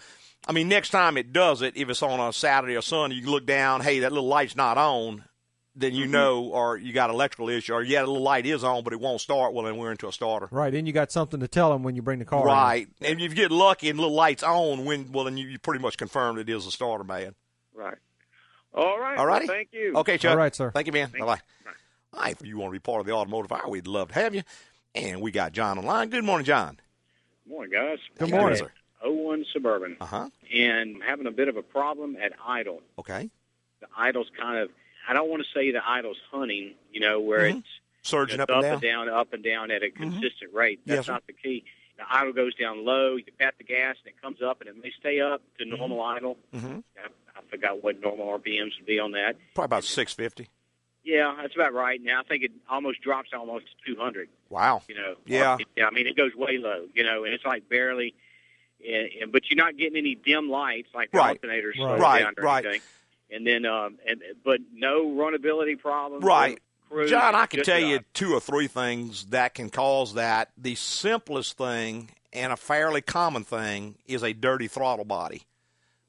[0.47, 3.23] I mean, next time it does it, if it's on a Saturday or Sunday, you
[3.23, 5.23] can look down, hey, that little light's not on.
[5.75, 8.83] then you know, or you got electrical issue, or yeah, the little light is on,
[8.83, 9.53] but it won't start.
[9.53, 10.47] Well, then we're into a starter.
[10.51, 12.41] Right, then you got something to tell them when you bring the car.
[12.41, 12.45] in.
[12.45, 15.47] Right, and if you get lucky and the little lights on, when well, then you,
[15.47, 17.33] you pretty much confirmed it is a starter, man.
[17.73, 17.97] Right.
[18.73, 19.17] All right.
[19.17, 19.47] All righty.
[19.47, 19.93] Well, thank you.
[19.97, 20.31] Okay, Chuck.
[20.31, 20.71] All right, sir.
[20.71, 21.11] Thank you, man.
[21.11, 21.39] Bye bye.
[22.13, 24.13] All right, if you want to be part of the automotive hour, we'd love to
[24.15, 24.43] have you.
[24.95, 26.09] And we got John online.
[26.09, 26.77] Good morning, John.
[27.45, 27.97] Good Morning, guys.
[28.19, 28.57] Good morning.
[28.59, 28.71] sir.
[29.03, 29.97] 01 Suburban.
[29.99, 30.29] Uh huh.
[30.53, 32.81] And having a bit of a problem at idle.
[32.99, 33.29] Okay.
[33.81, 34.69] The idle's kind of,
[35.09, 37.59] I don't want to say the idle's hunting, you know, where Mhm.
[37.59, 37.67] it's
[38.03, 39.09] Surging it's up and down.
[39.09, 40.79] up and down at a consistent rate.
[40.85, 41.11] That's Yes, sir.
[41.13, 41.65] not the key.
[41.97, 43.15] The idle goes down low.
[43.17, 46.01] You pat the gas, and it comes up, and it may stay up to normal
[46.01, 46.37] idle.
[46.53, 46.79] Mm-hmm.
[47.53, 49.35] I, I forgot what normal RPMs would be on that.
[49.53, 50.49] Probably about six fifty.
[51.03, 52.01] Yeah, that's about right.
[52.01, 54.29] Now I think it almost drops almost to almost 200.
[54.49, 54.81] Wow.
[54.87, 55.15] You know.
[55.25, 55.57] Yeah.
[55.75, 55.85] Yeah.
[55.87, 56.85] I mean, it goes way low.
[56.93, 58.15] You know, and it's like barely.
[58.85, 61.41] And, and but you're not getting any dim lights like the Right.
[61.41, 61.99] alternators Right.
[61.99, 62.65] Right, down or right.
[62.65, 62.81] anything.
[63.31, 66.23] And then, um, and but no runability problems.
[66.23, 66.59] Right.
[66.89, 68.13] cruise, John, I can just tell you drive.
[68.13, 70.51] two or three things that can cause that.
[70.57, 75.43] The simplest thing and a fairly common thing is a dirty throttle body.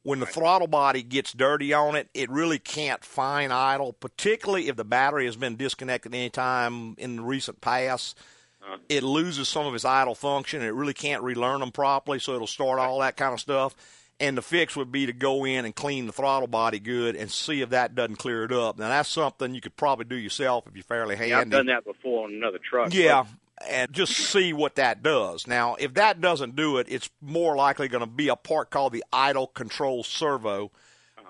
[0.05, 4.77] When the throttle body gets dirty on it, it really can't find idle, particularly if
[4.77, 8.17] the battery has been disconnected any time in the recent past.
[8.63, 8.77] Uh-huh.
[8.91, 12.35] It loses some of its idle function and it really can't relearn them properly, so
[12.35, 13.75] it'll start all that kind of stuff.
[14.21, 17.31] And the fix would be to go in and clean the throttle body good and
[17.31, 18.79] see if that doesn't clear it up.
[18.79, 21.31] Now that's something you could probably do yourself if you're fairly handy.
[21.31, 22.93] Yeah, I've done that before on another truck.
[22.93, 23.25] Yeah,
[23.69, 25.47] and just see what that does.
[25.47, 28.93] Now, if that doesn't do it, it's more likely going to be a part called
[28.93, 30.71] the idle control servo.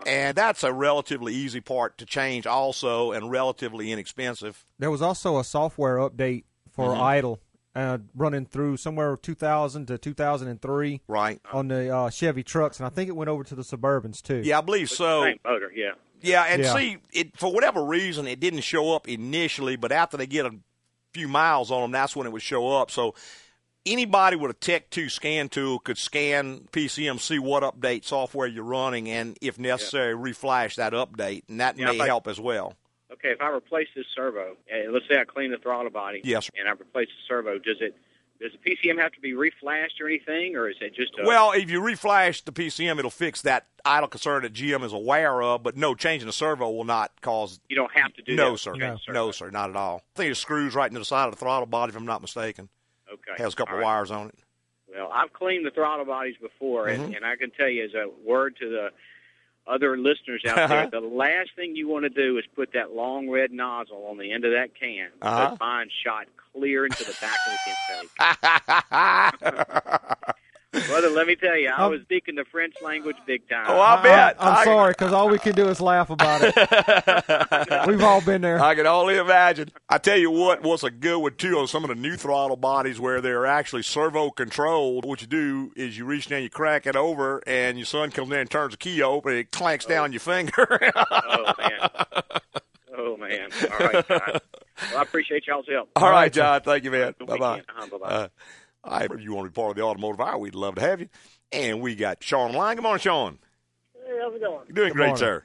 [0.06, 4.66] And that's a relatively easy part to change, also, and relatively inexpensive.
[4.78, 7.02] There was also a software update for Mm-hmm.
[7.02, 7.40] idle
[7.76, 11.40] uh, running through somewhere 2000 to 2003 Right?
[11.52, 14.42] on the uh, Chevy trucks, and I think it went over to the Suburbans too.
[14.44, 15.22] Yeah, I believe so.
[15.24, 15.72] Same motor.
[15.74, 15.92] Yeah.
[16.20, 16.74] Yeah, and Yeah.
[16.74, 20.54] see, it for whatever reason, it didn't show up initially, but after they get a
[21.14, 22.90] few miles on them, that's when it would show up.
[22.90, 23.14] So
[23.86, 28.64] anybody with a Tech 2 scan tool could scan PCM, see what update software you're
[28.64, 32.74] running, and if necessary, reflash that update, and that Yeah, may I- help as well.
[33.12, 36.46] Okay, if I replace this servo, eh, let's say I clean the throttle body, Yes,
[36.46, 36.50] sir.
[36.58, 37.94] and I replace the servo, does it
[38.44, 41.52] does the PCM have to be reflashed or anything, or is it just a, Well,
[41.52, 45.62] if you reflash the PCM, it'll fix that idle concern that GM is aware of,
[45.62, 47.58] but no, changing the servo will not cause.
[47.68, 48.58] you don't have to do No, that?
[48.58, 48.72] sir.
[48.74, 50.02] Okay, No, sir, not at all.
[50.14, 52.20] I think it screws right into the side of the throttle body, if I'm not
[52.20, 52.68] mistaken.
[53.12, 53.84] Okay, Has a couple right.
[53.84, 54.34] wires on it.
[54.94, 57.02] Well, I've cleaned the throttle bodies before, Mm-hmm.
[57.04, 58.88] and, and I can tell you as a word to the
[59.66, 63.28] other listeners out there, the last thing you want to do is put that long
[63.30, 65.56] red nozzle on the end of that can Uh-huh.
[65.60, 68.10] mine shot clear into the back of the intake.
[70.88, 73.66] Brother, let me tell you, I Um, was speaking the French language big time.
[73.68, 74.36] Oh, I bet.
[74.40, 76.54] I'm I- sorry because all we can do is laugh about it.
[77.88, 78.60] We've all been there.
[78.60, 79.70] I can only imagine.
[79.88, 82.56] I tell you what, what's a good one too on some of the new throttle
[82.56, 85.04] bodies where they're actually servo controlled.
[85.04, 88.30] What you do is you reach down, you crack it over, and your son comes
[88.30, 90.66] in and turns the key open, and it clanks down your finger.
[90.66, 91.88] Oh man.
[92.96, 93.50] Oh man.
[93.72, 94.40] All right, guys.
[94.90, 95.88] Well, I appreciate y'all's help.
[95.96, 96.60] All right, John.
[96.62, 97.14] Thank you, man.
[97.18, 97.62] Good Bye bye.
[98.00, 98.30] weekend.
[98.84, 98.94] Bye-bye.
[98.94, 100.80] All right, if you want to be part of the automotive hour, we'd love to
[100.80, 101.08] have you.
[101.52, 102.76] And we got Sean Line.
[102.76, 103.38] Good morning, Sean.
[103.94, 104.66] Hey, how's it going?
[104.68, 105.16] You're doing Good great, morning.
[105.16, 105.44] sir.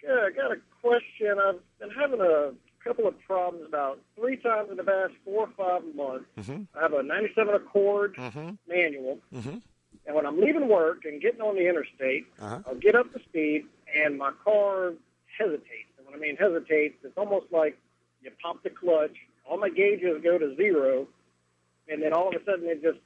[0.00, 0.10] Good.
[0.24, 1.36] I got a question.
[1.38, 5.50] I've been having a couple of problems about three times in the past four or
[5.56, 6.26] five months.
[6.38, 6.66] Mhm.
[6.74, 8.58] I have a 97 Accord Mhm.
[8.68, 9.62] manual, Mhm.
[10.06, 12.60] and when I'm leaving work and getting on the interstate, Uh-huh.
[12.66, 14.92] I'll get up to speed, and my car
[15.38, 15.88] hesitates.
[15.96, 17.78] And when I mean hesitates, it's almost like
[18.20, 19.16] you pop the clutch,
[19.46, 21.08] all my gauges go to zero,
[21.88, 22.98] and then all of a sudden it just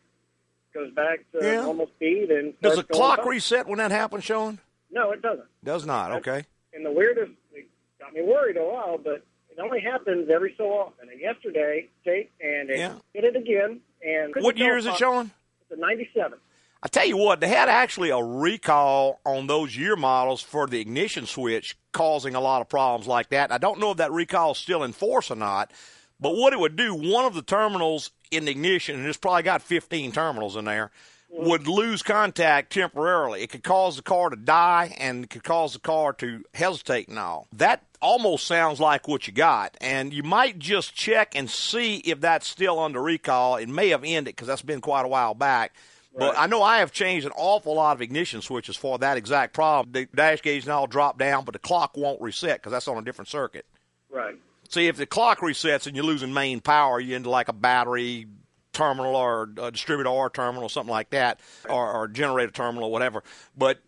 [0.75, 1.63] goes back to Yeah.
[1.63, 2.31] normal speed.
[2.31, 3.27] And Does the clock up.
[3.27, 4.59] reset when that happens, Sean?
[4.91, 5.49] No, it doesn't.
[5.65, 6.13] Does not.
[6.13, 6.45] Okay.
[6.73, 7.67] And the weirdest, it
[7.99, 11.09] got me worried a while, but it only happens every so often.
[11.09, 12.95] And yesterday, Jake, and it Yeah.
[13.15, 13.81] did it again.
[14.03, 15.31] And What year is it, Sean?
[15.63, 16.39] It's a 97.
[16.81, 20.81] I tell you what, they had actually a recall on those year models for the
[20.81, 23.51] ignition switch, causing a lot of problems like that.
[23.51, 25.73] I don't know if that recall is still in force or not,
[26.21, 29.43] but what it would do, one of the terminals in the ignition, and it's probably
[29.43, 30.91] got 15 terminals in there,
[31.31, 33.43] would lose contact temporarily.
[33.43, 37.09] It could cause the car to die and it could cause the car to hesitate
[37.09, 37.47] and all.
[37.53, 39.77] That almost sounds like what you got.
[39.81, 43.57] And you might just check and see if that's still under recall.
[43.57, 45.75] It may have ended because that's been quite a while back.
[46.17, 49.55] But I know I have changed an awful lot of ignition switches for that exact
[49.55, 49.93] problem.
[49.93, 52.99] The dash gauge and all drop down, but the clock won't reset because that's on
[52.99, 53.67] a different circuit.
[54.11, 54.37] Right.
[54.69, 58.27] See, if the clock resets and you're losing main power, you're into like a battery
[58.73, 62.93] terminal or a distributor R terminal, or something like that, or, or generator terminal, or
[62.93, 63.23] whatever.
[63.57, 63.79] But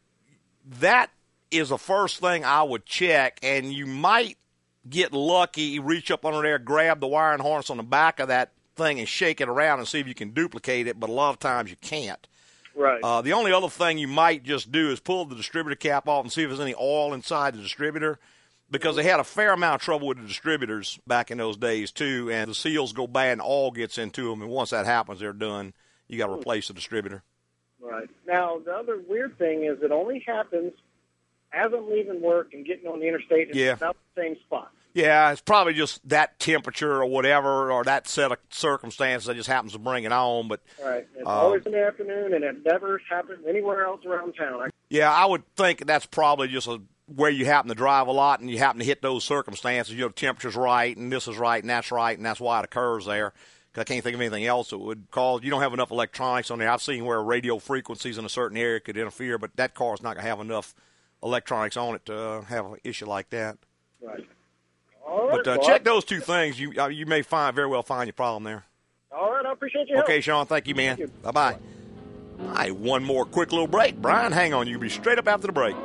[0.80, 1.10] that
[1.50, 4.36] is the first thing I would check, and you might
[4.88, 8.52] get lucky, reach up under there, grab the wiring harness on the back of that
[8.76, 10.98] thing, and shake it around and see if you can duplicate it.
[10.98, 12.26] But a lot of times you can't.
[12.74, 13.00] Right.
[13.02, 16.24] Uh, the only other thing you might just do is pull the distributor cap off
[16.24, 18.18] and see if there's any oil inside the distributor.
[18.70, 21.90] Because they had a fair amount of trouble with the distributors back in those days
[21.90, 25.20] too, and the seals go bad and oil gets into them, and once that happens,
[25.20, 25.72] they're done.
[26.06, 27.22] You got to replace the distributor.
[27.80, 28.08] Right.
[28.26, 30.72] Now, the other weird thing is it only happens
[31.52, 33.48] as I'm leaving work and getting on the interstate.
[33.48, 33.72] and Yeah.
[33.72, 34.70] It's about the same spot.
[34.92, 39.48] Yeah, it's probably just that temperature or whatever, or that set of circumstances that just
[39.48, 40.48] happens to bring it on.
[40.48, 41.06] But Right.
[41.14, 44.70] It's Uh, always in the afternoon, and it never happens anywhere else around town.
[44.88, 48.40] Yeah, I would think that's probably just a, where you happen to drive a lot
[48.40, 49.94] and you happen to hit those circumstances.
[49.94, 52.58] You know, the temperature's right and this is right and that's right, and that's why
[52.58, 53.32] it occurs there.
[53.76, 55.42] I can't think of anything else that would cause.
[55.44, 56.68] You don't have enough electronics on there.
[56.68, 60.14] I've seen where radio frequencies in a certain area could interfere, but that car's not
[60.14, 60.74] going to have enough
[61.22, 63.58] electronics on it to uh, have an issue like that.
[64.02, 64.26] right.
[65.06, 65.40] All right.
[65.44, 66.58] But uh, check those two things.
[66.58, 68.64] You uh, you may find very well find your problem there.
[69.10, 69.44] All right.
[69.44, 70.08] I appreciate your help.
[70.08, 70.46] Okay, Sean.
[70.46, 71.10] Thank you, man.
[71.22, 71.58] Bye bye.
[72.40, 74.00] All right, one more quick little break.
[74.00, 74.66] Brian, hang on.
[74.66, 75.76] You'll be straight up after the break.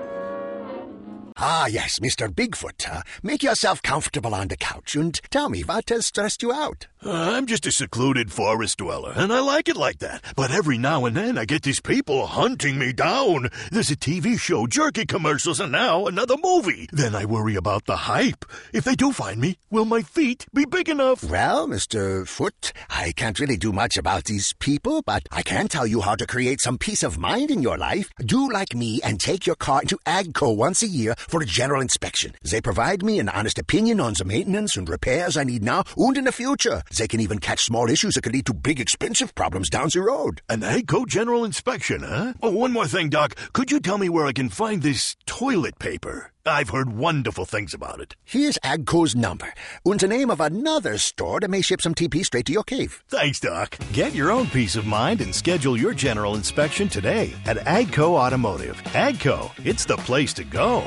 [1.37, 2.29] Ah, yes, Mr.
[2.29, 2.89] Bigfoot.
[2.89, 6.87] Uh, make yourself comfortable on the couch and tell me what has stressed you out.
[7.07, 10.23] I'm just a secluded forest dweller, and I like it like that.
[10.35, 13.49] But every now and then I get these people hunting me down.
[13.71, 16.89] There's a TV show, jerky commercials, and now another movie.
[16.91, 18.43] Then I worry about the hype.
[18.73, 21.23] If they do find me, will my feet be big enough?
[21.23, 22.27] Well, Mr.
[22.27, 26.15] Foot, I can't really do much about these people, but I can tell you how
[26.15, 28.09] to create some peace of mind in your life.
[28.17, 31.81] Do like me and take your car into AGCO once a year for a general
[31.81, 32.33] inspection.
[32.41, 36.17] They provide me an honest opinion on the maintenance and repairs I need now and
[36.17, 36.81] in the future.
[36.97, 40.01] They can even catch small issues that could lead to big expensive problems down the
[40.01, 40.41] road.
[40.49, 42.33] An AGCO general inspection, huh?
[42.41, 43.35] Oh, one more thing, Doc.
[43.53, 46.31] Could you tell me where I can find this toilet paper?
[46.45, 48.15] I've heard wonderful things about it.
[48.23, 49.53] Here's AGCO's number
[49.83, 53.03] and the name of another store that may ship some TP straight to your cave.
[53.09, 53.77] Thanks, Doc.
[53.93, 58.81] Get your own peace of mind and schedule your general inspection today at Agco Automotive.
[58.93, 60.83] Agco, it's the place to go.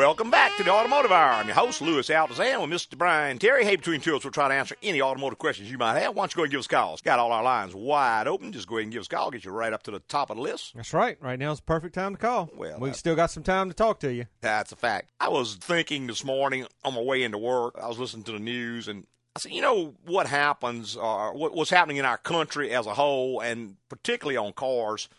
[0.00, 1.32] Welcome back to the Automotive Hour.
[1.32, 2.96] I'm your host, Louis Altazan, with Mr.
[2.96, 3.66] Brian Terry.
[3.66, 6.14] Hey, between two of us, we'll try to answer any automotive questions you might have.
[6.16, 7.02] Why don't you go ahead and give us calls?
[7.02, 8.50] Got all our lines wide open.
[8.50, 9.30] Just go ahead and give us a call.
[9.30, 10.72] Get you right up to the top of the list.
[10.74, 11.18] That's right.
[11.20, 12.48] Right now is the perfect time to call.
[12.56, 14.24] Well, we that- still got some time to talk to you.
[14.40, 15.10] That's a fact.
[15.20, 18.38] I was thinking this morning on my way into work, I was listening to the
[18.38, 22.70] news, and I said, you know what happens, or what, what's happening in our country
[22.70, 25.10] as a whole, and particularly on cars,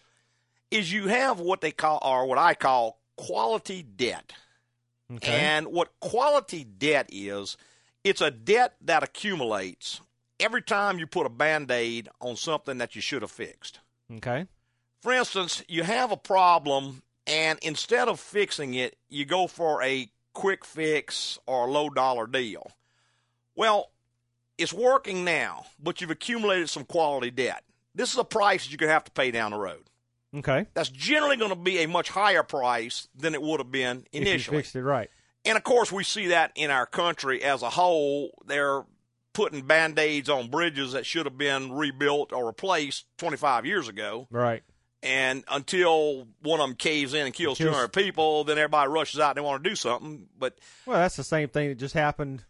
[0.72, 4.34] is you have what they call, or what I call, quality debt.
[5.16, 5.32] Okay.
[5.32, 7.58] And what quality debt is,
[8.04, 10.02] it's a debt that accumulates
[10.40, 13.80] every time you put a band aid on something that you should have fixed.
[14.16, 14.48] okay.
[15.02, 20.10] For instance, you have a problem, and instead of fixing it, you go for a
[20.34, 22.72] quick fix or a low dollar deal.
[23.56, 23.90] Well,
[24.60, 27.64] it's working now, but you've accumulated some quality debt.
[27.96, 29.90] This is a price that you're going to have to pay down the road.
[30.36, 30.66] Okay.
[30.74, 34.22] That's generally going to be a much higher price than it would have been If
[34.22, 34.58] initially.
[34.58, 35.10] you fixed it right.
[35.44, 38.32] And of course, we see that in our country as a whole.
[38.46, 38.84] They're
[39.34, 44.28] putting band aids on bridges that should have been rebuilt or replaced 25 years ago.
[44.30, 44.64] Right.
[45.04, 49.20] And until one of them caves in and kills Kills- 200 people, then everybody rushes
[49.20, 50.28] out and they want to do something.
[50.38, 52.44] But Well, that's the same thing that just happened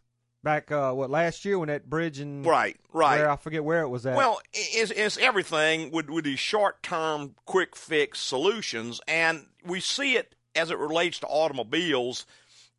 [0.44, 3.20] back uh, what last year when that bridge and right, right.
[3.20, 4.16] where I forget where it was at.
[4.16, 9.02] Well, it's, it's everything with, with these short term, quick fix solutions.
[9.08, 12.26] And we see it as it relates to automobiles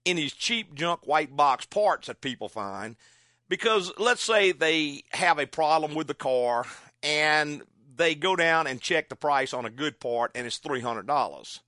[0.05, 2.97] in these cheap junk white box parts that people find.
[3.49, 6.65] Because let's say they have a problem with the car
[7.03, 7.63] and
[7.95, 11.61] they go down and check the price on a good part and it's $300.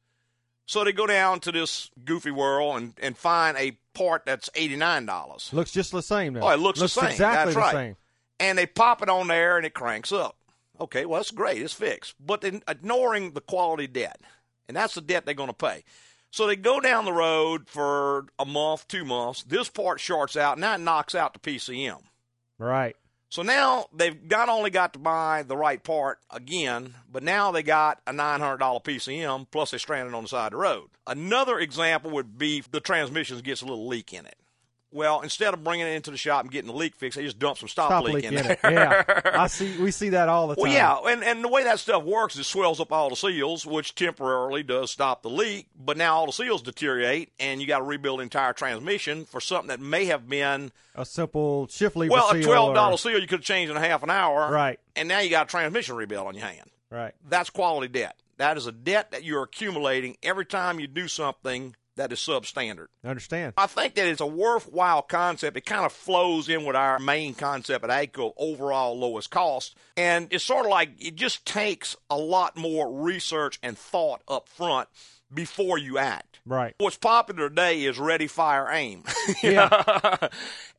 [0.66, 5.52] So they go down to this goofy world and, and find a part that's $89.
[5.52, 6.34] looks just the same.
[6.34, 6.40] Though.
[6.40, 7.10] Oh, it looks, the same.
[7.10, 7.72] exactly That's the right.
[7.72, 7.96] same.
[8.40, 10.36] And they pop it on there and it cranks up.
[10.80, 11.62] Okay, well, that's great.
[11.62, 12.14] It's fixed.
[12.18, 14.20] But then ignoring the quality debt.
[14.66, 15.84] And that's the debt they're going to pay.
[16.30, 19.44] So they go down the road for a month, two months.
[19.44, 22.00] This part shorts out, and that knocks out the PCM.
[22.58, 22.96] Right.
[23.34, 27.64] So now they've not only got to buy the right part again, but now they
[27.64, 30.90] got a $900 PCM, plus they're stranded on the side of the road.
[31.04, 34.36] Another example would be the transmission gets a little leak in it.
[34.94, 37.40] Well, instead of bringing it into the shop and getting the leak fixed, they just
[37.40, 38.52] dump some stop, Stop leak, leak in, in there.
[38.62, 38.72] it.
[38.72, 39.20] Yeah.
[39.42, 39.76] I see.
[39.76, 40.62] We see that all the time.
[40.62, 43.16] Well, yeah, and, and the way that stuff works is it swells up all the
[43.16, 47.66] seals, which temporarily does stop the leak, but now all the seals deteriorate, and you
[47.66, 51.96] got to rebuild the entire transmission for something that may have been, A simple shift
[51.96, 54.48] lever well, a $12 or- seal you could have changed in a half an hour.
[54.48, 54.78] Right.
[54.94, 56.70] And now you got a transmission rebuild on your hand.
[56.88, 57.14] Right.
[57.28, 58.16] That's quality debt.
[58.36, 62.86] That is a debt that you're accumulating every time you do something that is substandard.
[63.04, 63.54] I understand.
[63.56, 65.56] I think that it's a worthwhile concept.
[65.56, 69.76] It kind of flows in with our main concept at AGCO, overall lowest cost.
[69.96, 74.48] And it's sort of like it just takes a lot more research and thought up
[74.48, 74.88] front
[75.34, 76.40] before you act.
[76.46, 76.74] Right.
[76.78, 79.02] What's popular today is ready, fire, aim.
[79.42, 80.28] yeah.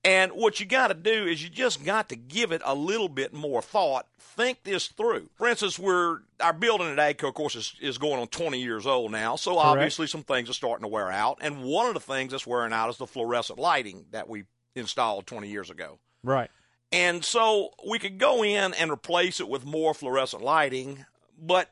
[0.03, 3.09] and what you got to do is you just got to give it a little
[3.09, 4.07] bit more thought.
[4.19, 5.29] Think this through.
[5.35, 8.85] For instance, we're our building at AGCO, of course, is, is going on 20 years
[8.85, 9.37] old now.
[9.37, 9.65] So Correct.
[9.65, 11.39] obviously some things are starting to wear out.
[11.41, 14.43] And one of the things that's wearing out is the fluorescent lighting that we
[14.75, 15.99] installed 20 years ago.
[16.23, 16.51] Right.
[16.91, 21.05] And so we could go in and replace it with more fluorescent lighting,
[21.41, 21.69] but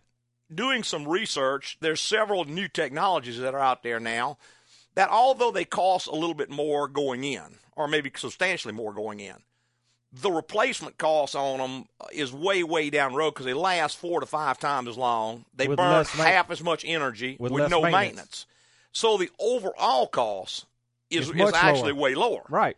[0.55, 4.37] doing some research, there's several new technologies that are out there now
[4.95, 9.19] that although they cost a little bit more going in, or maybe substantially more going
[9.19, 9.35] in,
[10.11, 14.25] the replacement cost on them is way, way down road because they last four to
[14.25, 15.45] five times as long.
[15.55, 17.93] They With burn half as much energy with with, no maintenance.
[18.05, 18.45] maintenance.
[18.91, 20.67] So the overall cost
[21.09, 22.01] is, is actually lower.
[22.01, 22.43] way lower.
[22.47, 22.77] Right.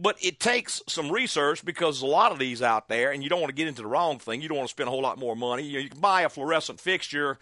[0.00, 3.40] But it takes some research because a lot of these out there, and you don't
[3.40, 4.40] want to get into the wrong thing.
[4.40, 5.64] You don't want to spend a whole lot more money.
[5.64, 7.36] You, know, you can buy a fluorescent fixture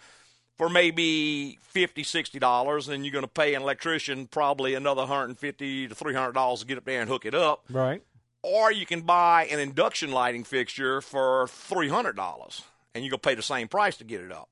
[0.57, 5.87] for maybe $50, $60, and then you're going to pay an electrician probably another 150
[5.87, 7.63] to $300 to get up there and hook it up.
[7.69, 8.01] Right.
[8.41, 12.63] Or you can buy an induction lighting fixture for $300,
[12.95, 14.49] and you're going to pay the same price to get it up.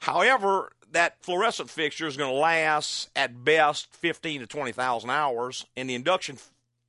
[0.00, 5.90] However, that fluorescent fixture is going to last at best 15 to 20,000 hours, and
[5.90, 6.38] the induction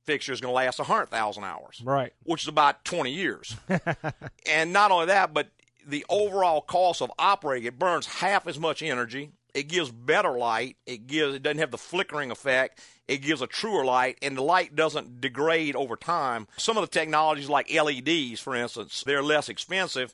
[0.06, 2.12] fixture is going to last 100,000 hours, Right.
[2.24, 3.56] which is about 20 years.
[4.48, 5.48] and not only that, but
[5.86, 9.30] the overall cost of operating it burns half as much energy.
[9.54, 10.76] It gives better light.
[10.86, 12.80] It gives it doesn't have the flickering effect.
[13.08, 16.48] It gives a truer light, and the light doesn't degrade over time.
[16.56, 20.12] Some of the technologies, like LEDs, for instance, they're less expensive.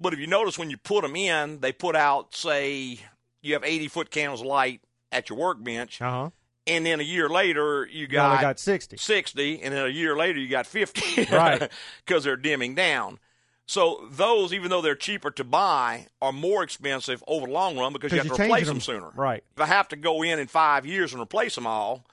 [0.00, 2.98] But if you notice when you put them in, they put out, say,
[3.42, 4.80] you have 80 foot candles of light
[5.12, 6.30] at your workbench, Uh huh.
[6.70, 8.96] And then a year later you You got, got 60.
[8.96, 11.26] 60, and then a year later you got 50.
[11.32, 11.70] Right.
[12.06, 13.18] Because they're dimming down.
[13.66, 17.92] So those, even though they're cheaper to buy, are more expensive over the long run
[17.92, 18.80] because you have Because to replace them them.
[18.80, 19.10] sooner.
[19.14, 19.44] Right.
[19.54, 22.04] If I have to go in in five years and replace them all,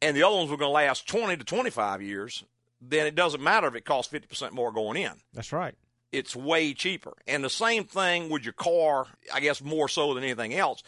[0.00, 2.44] and the other ones were going to last 20 to 25 years,
[2.80, 5.74] then it doesn't matter if it costs 50% more going in That's right.
[6.12, 7.12] it's way cheaper.
[7.26, 10.82] And the same thing with your car, I guess more so than anything else.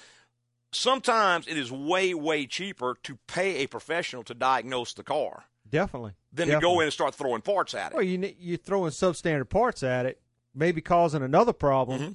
[0.75, 6.13] Sometimes it is way, way cheaper to pay a professional to diagnose the car Definitely.
[6.33, 7.95] than to go in and start throwing parts at it.
[7.95, 10.21] Well, you, you're throwing substandard parts at it,
[10.55, 12.13] maybe causing another problem Mm-hmm.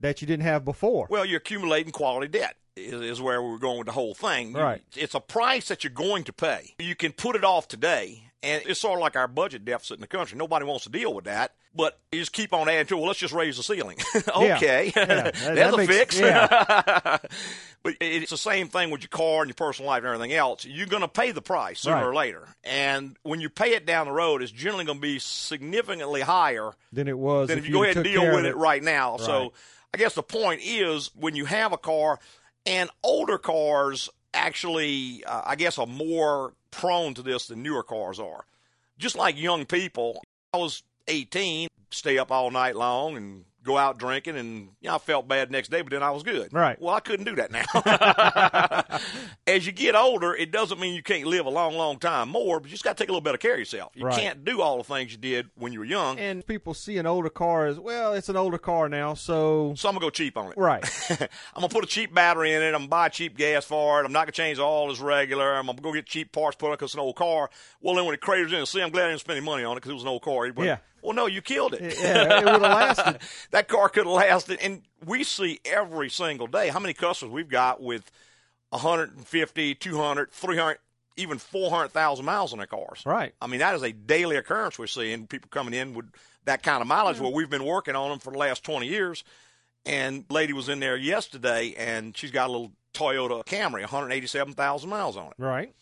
[0.00, 1.06] that you didn't have before.
[1.10, 2.56] Well, you're accumulating quality debt.
[2.76, 4.52] Is, is where we are going with the whole thing.
[4.52, 4.82] Right.
[4.96, 6.76] It's a price that you're going to pay.
[6.78, 10.00] You can put it off today, and it's sort of like our budget deficit in
[10.00, 10.38] the country.
[10.38, 12.98] Nobody wants to deal with that, but you just keep on adding to it.
[12.98, 13.96] Well, let's just raise the ceiling.
[14.36, 15.04] okay, Yeah.
[15.04, 16.20] That- there's that a makes- fix.
[16.20, 17.18] yeah.
[17.82, 20.64] but it's the same thing with your car and your personal life and everything else.
[20.64, 22.04] You're going to pay the price sooner Right.
[22.04, 25.18] or later, and when you pay it down the road, it's generally going to be
[25.18, 28.44] significantly higher Than it was then if if you go ahead and deal with of
[28.46, 29.12] it right now.
[29.16, 29.20] Right.
[29.20, 29.52] So
[29.92, 32.18] I guess the point is when you have a car,
[32.66, 38.20] and older cars actually, uh, I guess, are more prone to this than newer cars
[38.20, 38.44] are.
[38.98, 43.98] Just like young people, I was 18, stay up all night long and go out
[43.98, 46.52] drinking, and you know, I felt bad the next day, but then I was good.
[46.52, 46.80] Right.
[46.80, 47.64] Well, I couldn't do that now.
[49.46, 52.60] As you get older, it doesn't mean you can't live a long, long time more,
[52.60, 53.92] but you just got to take a little better care of yourself.
[53.94, 54.18] You Right.
[54.20, 56.18] can't do all the things you did when you were young.
[56.18, 58.12] And people see an older car as well.
[58.14, 60.58] It's an older car now, so So I'm gonna go cheap on it.
[60.58, 60.84] right.
[61.20, 61.28] I'm
[61.60, 62.68] gonna put a cheap battery in it.
[62.68, 64.06] I'm gonna buy cheap gas for it.
[64.06, 65.54] I'm not gonna change oil as regular.
[65.54, 67.50] I'm gonna go get cheap parts put on because it's an old car.
[67.80, 69.72] Well, then when it craters in, see, I'm glad I didn't spend any money on
[69.72, 70.46] it because it was an old car.
[70.46, 70.78] It went, Yeah.
[71.02, 71.96] Well, no, you killed it.
[72.00, 73.18] Yeah, it would have lasted.
[73.50, 74.58] that car could have lasted.
[74.60, 78.10] And we see every single day how many customers we've got with
[78.70, 80.78] 150, 200, 300,
[81.16, 83.02] even 400,000 miles on their cars.
[83.04, 83.34] Right.
[83.40, 86.06] I mean, that is a daily occurrence we're seeing people coming in with
[86.44, 87.20] that kind of mileage.
[87.20, 89.24] Well, we've been working on them for the last 20 years.
[89.86, 95.16] And lady was in there yesterday, and she's got a little Toyota Camry, 187,000 miles
[95.16, 95.34] on it.
[95.38, 95.74] Right.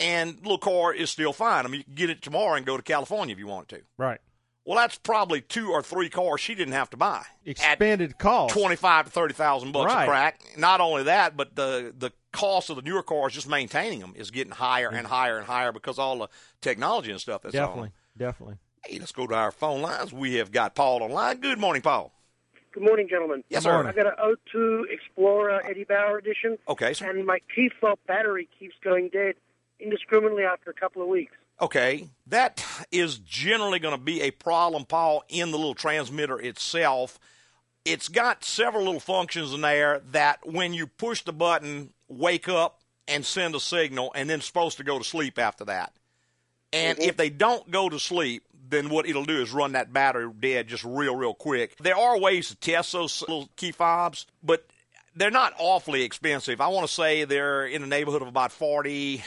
[0.00, 1.64] And the little car is still fine.
[1.64, 3.80] I mean, you can get it tomorrow and go to California if you want to.
[3.96, 4.20] Right.
[4.68, 7.24] Well, that's probably two or three cars she didn't have to buy.
[7.46, 8.52] Expanded cost.
[8.52, 10.04] Twenty five to thirty thousand bucks Right.
[10.04, 10.42] a crack.
[10.58, 14.30] Not only that, but the the cost of the newer cars, just maintaining them, is
[14.30, 15.06] getting higher and mm-hmm.
[15.06, 16.28] higher and higher because all the
[16.60, 17.66] technology and stuff that's on 'em.
[17.66, 17.92] Definitely.
[18.18, 18.56] Definitely.
[18.84, 20.12] Hey, let's go to our phone lines.
[20.12, 21.40] We have got Paul online.
[21.40, 22.12] Good morning, Paul.
[22.72, 23.44] Good morning, gentlemen.
[23.48, 23.88] Yes, sir.
[23.88, 26.58] I got an O2 Explorer Eddie Bauer edition.
[26.68, 27.08] Okay, sir.
[27.08, 29.36] And my key fob battery keeps going dead
[29.80, 31.32] indiscriminately after a couple of weeks.
[31.60, 37.18] Okay, that is generally going to be a problem, Paul, in the little transmitter itself.
[37.84, 42.82] it's got several little functions in there that when you push the button, wake up
[43.08, 45.92] and send a signal, and then supposed to go to sleep after that.
[46.72, 47.08] And mm-hmm.
[47.08, 50.68] if they don't go to sleep, then what it'll do is run that battery dead
[50.68, 51.76] just real, real quick.
[51.78, 54.66] There are ways to test those little key fobs, but
[55.16, 56.60] they're not awfully expensive.
[56.60, 59.24] I want to say they're in the neighborhood of about 40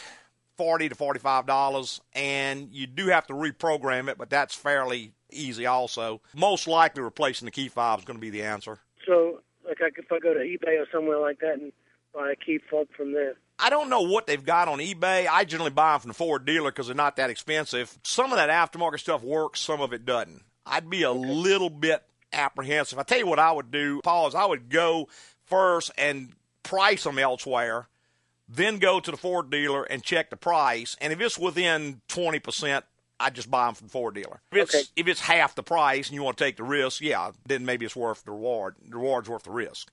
[0.61, 5.65] 40 to 45 dollars and you do have to reprogram it but that's fairly easy
[5.65, 9.77] also most likely replacing the key fob is going to be the answer So, like,
[9.97, 11.71] if I go to eBay or somewhere like that and
[12.13, 15.27] buy a key fob from there, I don't know what they've got on eBay.
[15.27, 17.97] I generally buy them from the Ford dealer because they're not that expensive.
[18.03, 20.43] Some of that aftermarket stuff works, some of it doesn't.
[20.65, 22.03] I'd be a little bit
[22.33, 22.99] apprehensive.
[22.99, 25.07] I tell you what I would do, Paul, is I would go
[25.45, 26.33] first and
[26.63, 27.87] price them elsewhere,
[28.53, 30.97] then go to the Ford dealer and check the price.
[30.99, 32.83] And if it's within 20%,
[33.19, 34.41] I'd just buy them from the Ford dealer.
[34.51, 34.83] If it's, Okay.
[34.95, 37.85] if it's half the price and you want to take the risk, yeah, then maybe
[37.85, 38.75] it's worth the reward.
[38.87, 39.91] The reward's worth the risk.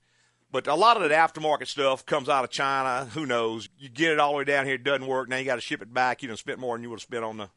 [0.51, 3.05] But a lot of that aftermarket stuff comes out of China.
[3.13, 3.69] Who knows?
[3.77, 5.29] You get it all the way down here, it doesn't work.
[5.29, 6.23] Now you got to ship it back.
[6.23, 7.49] You done spent more than you would have spent on the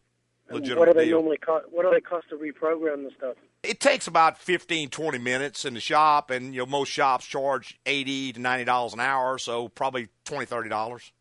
[0.51, 1.19] legitimate what do they deal.
[1.19, 1.65] normally cost?
[1.71, 3.37] What do they cost to reprogram the stuff?
[3.63, 7.79] It takes about 15, 20 minutes in the shop, and you know most shops charge
[7.87, 11.13] eighty to ninety dollars an hour, so probably twenty, thirty dollars.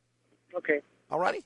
[0.57, 0.79] Okay,
[1.11, 1.43] All righty.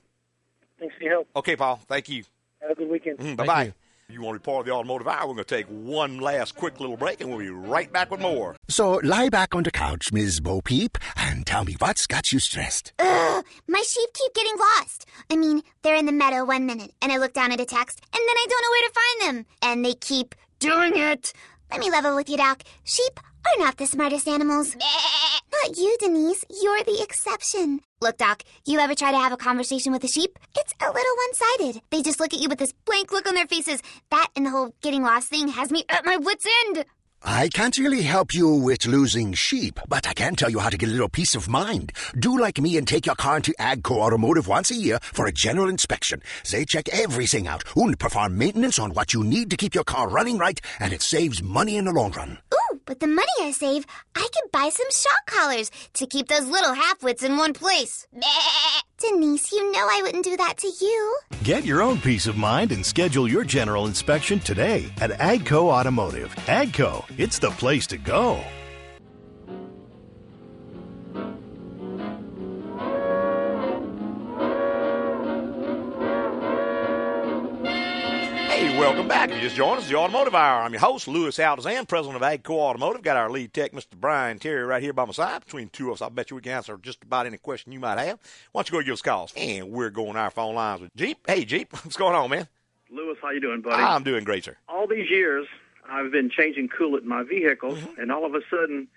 [0.80, 1.28] thanks for your help.
[1.36, 1.80] Okay, Paul.
[1.86, 2.24] Thank you.
[2.62, 3.18] Have a good weekend.
[3.18, 3.74] Mm, bye bye.
[4.08, 5.26] You want to be part of the automotive hour?
[5.26, 8.20] We're going to take one last quick little break, and we'll be right back with
[8.20, 8.54] more.
[8.68, 10.38] So lie back on the couch, Ms.
[10.40, 12.92] Bo Peep, and tell me what's got you stressed.
[13.00, 15.06] Ugh, my sheep keep getting lost.
[15.28, 18.00] I mean, they're in the meadow one minute, and I look down at a text,
[18.14, 19.46] and then I don't know where to find them.
[19.62, 21.32] And they keep doing it.
[21.70, 22.62] Let me level with you, Doc.
[22.84, 24.76] Sheep are not the smartest animals.
[24.76, 26.44] Not you, Denise.
[26.62, 27.80] You're the exception.
[28.00, 30.38] Look, Doc, you ever try to have a conversation with a sheep?
[30.56, 31.82] It's a little one sided.
[31.90, 33.82] They just look at you with this blank look on their faces.
[34.10, 36.84] That and the whole getting lost thing has me at my wits' end.
[37.22, 40.76] I can't really help you with losing sheep, but I can tell you how to
[40.76, 41.92] get a little peace of mind.
[42.18, 45.32] Do like me and take your car into Agco Automotive once a year for a
[45.32, 46.22] general inspection.
[46.50, 50.08] They check everything out and perform maintenance on what you need to keep your car
[50.08, 52.38] running right, and it saves money in the long run.
[52.88, 53.84] With the money I save,
[54.14, 58.06] I could buy some shock collars to keep those little halfwits in one place.
[58.98, 61.18] Denise, you know I wouldn't do that to you.
[61.42, 66.32] Get your own peace of mind and schedule your general inspection today at Agco Automotive.
[66.46, 68.40] Agco, it's the place to go.
[78.76, 79.30] Welcome back.
[79.30, 80.62] If you just joined us, the Automotive Hour.
[80.62, 83.02] I'm your host, Louis Altazan, president of Agco Automotive.
[83.02, 83.96] Got our lead tech, Mr.
[83.98, 85.44] Brian Terry, right here by my side.
[85.44, 87.80] Between two of us, I bet you we can answer just about any question you
[87.80, 88.18] might have.
[88.52, 89.32] Why don't you go give us calls?
[89.36, 91.18] And we're going our phone lines with Jeep.
[91.26, 92.48] Hey, Jeep, what's going on, man?
[92.90, 93.82] Louis, how you doing, buddy?
[93.82, 94.56] I'm doing great, sir.
[94.68, 95.46] all these years,
[95.88, 98.00] I've been changing coolant in my vehicles, Mm-hmm.
[98.00, 98.88] and all of a sudden,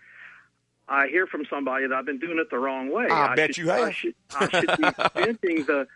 [0.89, 3.07] I hear from somebody that I've been doing it the wrong way.
[3.09, 3.87] I bet should, you have.
[3.87, 5.87] I should, I should be venting the.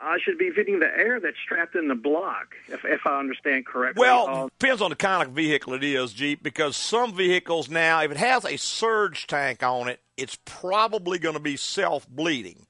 [0.00, 3.66] I should be venting the air that's trapped in the block, if, if I understand
[3.66, 4.00] correctly.
[4.00, 8.02] Well, Uh, depends on the kind of vehicle it is, Jeep, because some vehicles now,
[8.02, 12.66] if it has a surge tank on it, it's probably going to be self bleeding.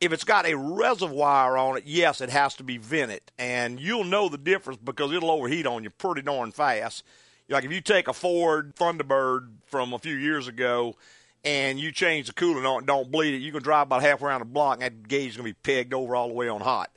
[0.00, 3.20] If it's got a reservoir on it, yes, it has to be vented.
[3.38, 7.04] And you'll know the difference because it'll overheat on you pretty darn fast.
[7.50, 10.96] Like if you take a Ford Thunderbird from a few years ago
[11.44, 14.28] and you change the coolant on it, don't bleed it, you can drive about halfway
[14.28, 16.48] around the block and that gauge is going to be pegged over all the way
[16.48, 16.90] on hot.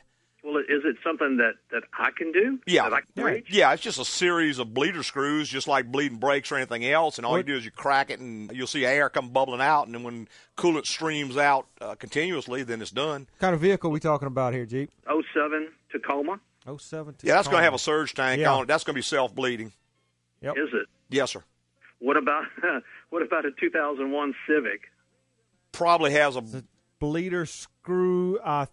[0.44, 2.60] well, is it something that, that I can do?
[2.68, 3.48] Yeah, That I can reach?
[3.50, 7.18] yeah, it's just a series of bleeder screws, just like bleeding brakes or anything else.
[7.18, 9.86] And all you do is you crack it, and you'll see air come bubbling out.
[9.86, 10.28] And then when
[10.58, 13.22] coolant streams out uh, continuously, then it's done.
[13.32, 14.92] What kind of vehicle we talking about here, Jeep?
[15.34, 16.40] 07 Tacoma.
[16.68, 17.16] Oh seven.
[17.24, 18.54] Yeah, that's going to have a surge tank Yeah.
[18.54, 18.68] on it.
[18.68, 19.72] That's going to be self bleeding.
[20.42, 20.54] Yep.
[20.58, 20.88] Is it?
[21.10, 21.44] Yes, sir.
[22.00, 22.44] What about
[23.14, 24.82] what about a 2001 Civic?
[25.72, 26.44] Probably has a
[26.98, 28.40] bleeder screw.
[28.44, 28.68] I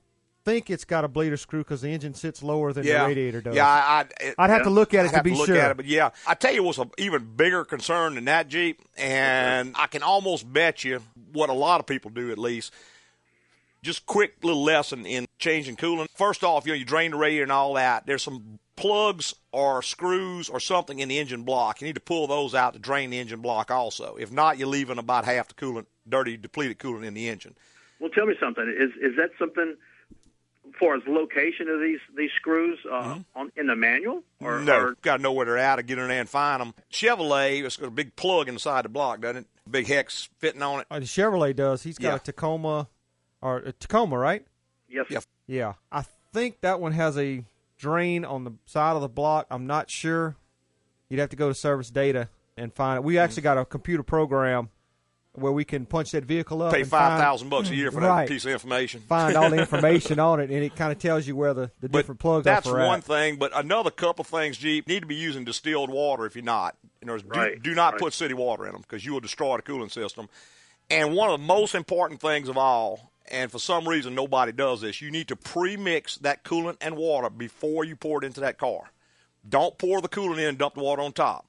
[0.46, 3.42] think it's got a bleeder screw because the engine sits lower than yeah, the radiator
[3.42, 3.54] does.
[3.54, 5.58] Yeah, I, I, I'd have to look at it I'd to have be look sure.
[5.58, 8.80] At it, but yeah, I tell you what's an even bigger concern than that Jeep,
[8.96, 11.02] and I can almost bet you
[11.34, 12.72] what a lot of people do at least.
[13.82, 16.06] Just quick little lesson in changing coolant.
[16.14, 18.06] First off, you know you drain the radiator and all that.
[18.06, 21.80] There's some plugs or screws or something in the engine block.
[21.80, 24.16] You need to pull those out to drain the engine block also.
[24.16, 27.56] If not, you're leaving about half the coolant, dirty, depleted coolant in the engine.
[27.98, 28.64] Well, tell me something.
[28.68, 29.76] Is is that something
[30.78, 34.22] for as location of these these screws uh, on in the manual?
[34.40, 34.64] Or, Mm-hmm.
[34.66, 36.74] no, or got to know where they're at to get in there and find them.
[36.92, 39.46] Chevrolet, it's got a big plug inside the block, doesn't it?
[39.70, 40.86] Big hex fitting on it.
[40.90, 41.82] Uh, the Chevrolet does.
[41.82, 42.16] He's got Yeah.
[42.16, 42.88] a Tacoma,
[43.42, 44.46] or a Tacoma, right?
[44.90, 45.20] Yes, Yeah.
[45.46, 47.44] Yeah, I think that one has a
[47.76, 49.46] drain on the side of the block.
[49.50, 50.36] I'm not sure.
[51.08, 53.04] You'd have to go to service data and find it.
[53.04, 53.24] We mm-hmm.
[53.24, 54.68] actually got a computer program
[55.32, 56.72] where we can punch that vehicle up.
[56.72, 59.00] Pay and five find- bucks a year for that piece of information.
[59.00, 61.88] Find all the information on it, and it kind of tells you where the, the
[61.88, 63.04] different plugs That's are for That's one at.
[63.04, 66.76] thing, but another couple things, Jeep, need to be using distilled water if you're not.
[67.00, 68.02] In other words, Right, do, do not right.
[68.02, 70.28] put city water in them because you will destroy the cooling system.
[70.90, 74.80] And one of the most important things of all, and for some reason nobody does
[74.80, 78.58] this, you need to pre-mix that coolant and water before you pour it into that
[78.58, 78.92] car.
[79.48, 81.46] Don't pour the coolant in and dump the water on top.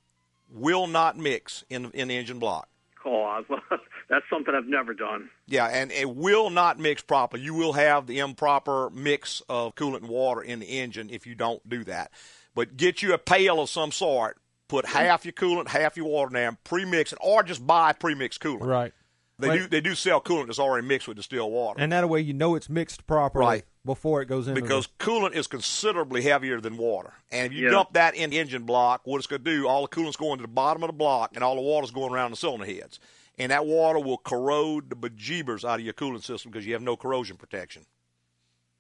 [0.50, 2.68] Will not mix in, in the engine block.
[3.06, 3.44] Oh,
[4.10, 5.30] that's something I've never done.
[5.48, 7.44] Yeah, and it will not mix properly.
[7.44, 11.36] You will have the improper mix of coolant and water in the engine if you
[11.36, 12.12] don't do that.
[12.54, 16.28] But get you a pail of some sort, put half your coolant, half your water
[16.28, 18.66] in there, pre-mix it, or just buy pre-mixed coolant.
[18.66, 18.94] Right.
[19.42, 19.58] They Wait.
[19.60, 21.80] do they do sell coolant that's already mixed with distilled water.
[21.82, 23.64] And that way you know it's mixed properly Right.
[23.86, 24.54] before it goes in.
[24.54, 27.14] because coolant is considerably heavier than water.
[27.32, 27.72] And if you Yeah.
[27.72, 30.38] dump that in the engine block, what it's going to do, all the coolant's going
[30.38, 33.00] to the bottom of the block, and all the water's going around the cylinder heads.
[33.38, 36.82] And that water will corrode the bejeebers out of your cooling system because you have
[36.82, 37.86] no corrosion protection.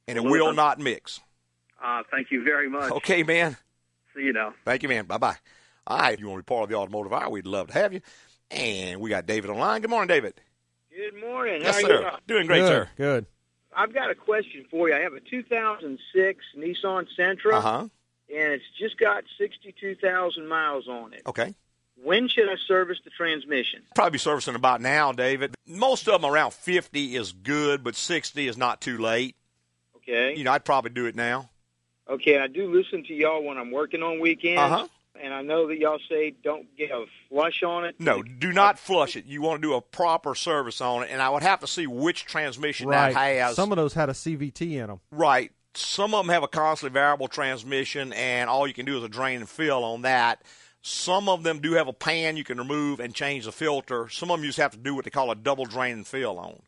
[0.08, 0.56] And it Well, will listen.
[0.58, 1.20] not mix.
[1.84, 2.92] Uh, thank you very much.
[2.92, 3.58] Okay, man.
[4.16, 4.54] See you now.
[4.66, 5.06] Thank you, man.
[5.06, 5.38] Bye bye.
[5.88, 6.14] All right.
[6.14, 8.02] If you want to be part of the automotive hour, we'd love to have you.
[8.52, 9.80] And we got David online.
[9.82, 10.34] Good morning, David.
[10.96, 11.62] Good morning.
[11.62, 11.88] Yes, How sir.
[11.94, 12.12] you doing?
[12.28, 12.90] Doing great, Good, sir.
[12.98, 13.26] Good.
[13.76, 14.96] I've got a question for you.
[14.96, 17.80] I have a 2006 Nissan Sentra, Uh huh.
[18.30, 21.22] and it's just got 62,000 miles on it.
[21.26, 21.56] Okay.
[22.04, 23.84] When should I service the transmission?
[23.96, 25.54] Probably servicing about now, David.
[25.68, 29.36] Most of them around 50 is good, but 60 is not too late.
[29.98, 30.36] Okay.
[30.36, 31.50] You know, I'd probably do it now.
[32.10, 34.60] Okay, I do listen to y'all when I'm working on weekends.
[34.60, 34.88] Uh-huh.
[35.20, 37.96] And I know that y'all say don't get a flush on it.
[38.00, 39.26] No, do not flush it.
[39.26, 41.86] You want to do a proper service on it, and I would have to see
[41.86, 43.14] which transmission right.
[43.14, 43.56] that has.
[43.56, 45.00] Some of those had a CVT in them.
[45.12, 45.52] Right.
[45.74, 49.10] Some of them have a constantly variable transmission, and all you can do is a
[49.10, 50.44] drain and fill on that.
[50.82, 54.10] Some of them do have a pan you can remove and change the filter.
[54.10, 56.08] Some of them you just have to do what they call a double drain and
[56.08, 56.62] fill on.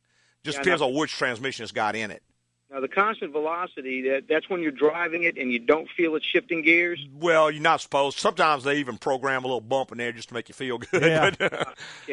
[0.43, 2.21] Just Yeah, depends on which transmission it's got in it.
[2.73, 6.23] Now the constant velocity that that's when you're driving it and you don't feel it
[6.23, 7.05] shifting gears.
[7.13, 8.17] Well, you're not supposed.
[8.17, 11.03] Sometimes they even program a little bump in there just to make you feel good.
[11.03, 11.25] Yeah.
[11.39, 11.55] Okay,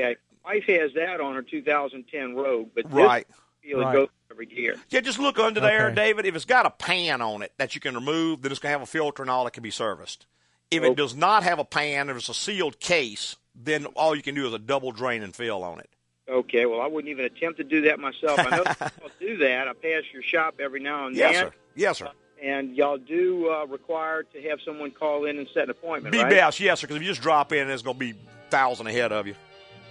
[0.05, 3.27] uh, wife has that on her 2010 Rogue, but this Right.
[3.63, 3.95] feel Right.
[3.95, 4.77] it goes every gear.
[4.91, 5.95] Yeah, just look under there, Okay.
[5.95, 6.27] David.
[6.27, 8.79] If it's got a pan on it that you can remove, then it's going to
[8.79, 10.27] have a filter and all that can be serviced.
[10.71, 14.23] If it does not have a pan, if it's a sealed case, then all you
[14.23, 15.89] can do is a double drain and fill on it.
[16.31, 18.39] Okay, well I wouldn't even attempt to do that myself.
[18.39, 19.69] I know y'all do that.
[19.69, 21.45] I pass your shop every now and Yes, then.
[21.45, 21.55] Yes, sir.
[21.75, 22.11] Yes, sir.
[22.43, 26.23] And y'all do uh, require to have someone call in and set an appointment, Be
[26.23, 26.31] right?
[26.31, 26.87] best, yes, sir.
[26.87, 28.15] Because if you just drop in, it's going to be
[28.49, 29.35] thousand ahead of you.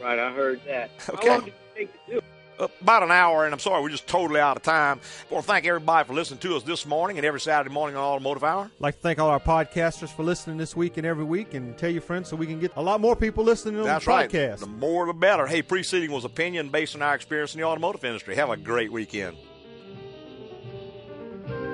[0.02, 0.90] Right, I heard that.
[1.10, 1.28] Okay.
[1.28, 2.18] How long does it take to do?
[2.18, 2.24] it?
[2.60, 5.00] About an hour, and I'm sorry, we're just totally out of time.
[5.30, 7.96] I want to thank everybody for listening to us this morning and every Saturday morning
[7.96, 8.64] on Automotive Hour.
[8.66, 11.78] I'd like to thank all our podcasters for listening this week and every week, and
[11.78, 14.12] tell your friends so we can get a lot more people listening to That's the
[14.12, 14.30] right.
[14.30, 14.60] podcast.
[14.60, 15.48] The more the better.
[15.48, 18.36] Hey, preceding was opinion based on our experience in the automotive industry.
[18.36, 19.38] Have a great weekend.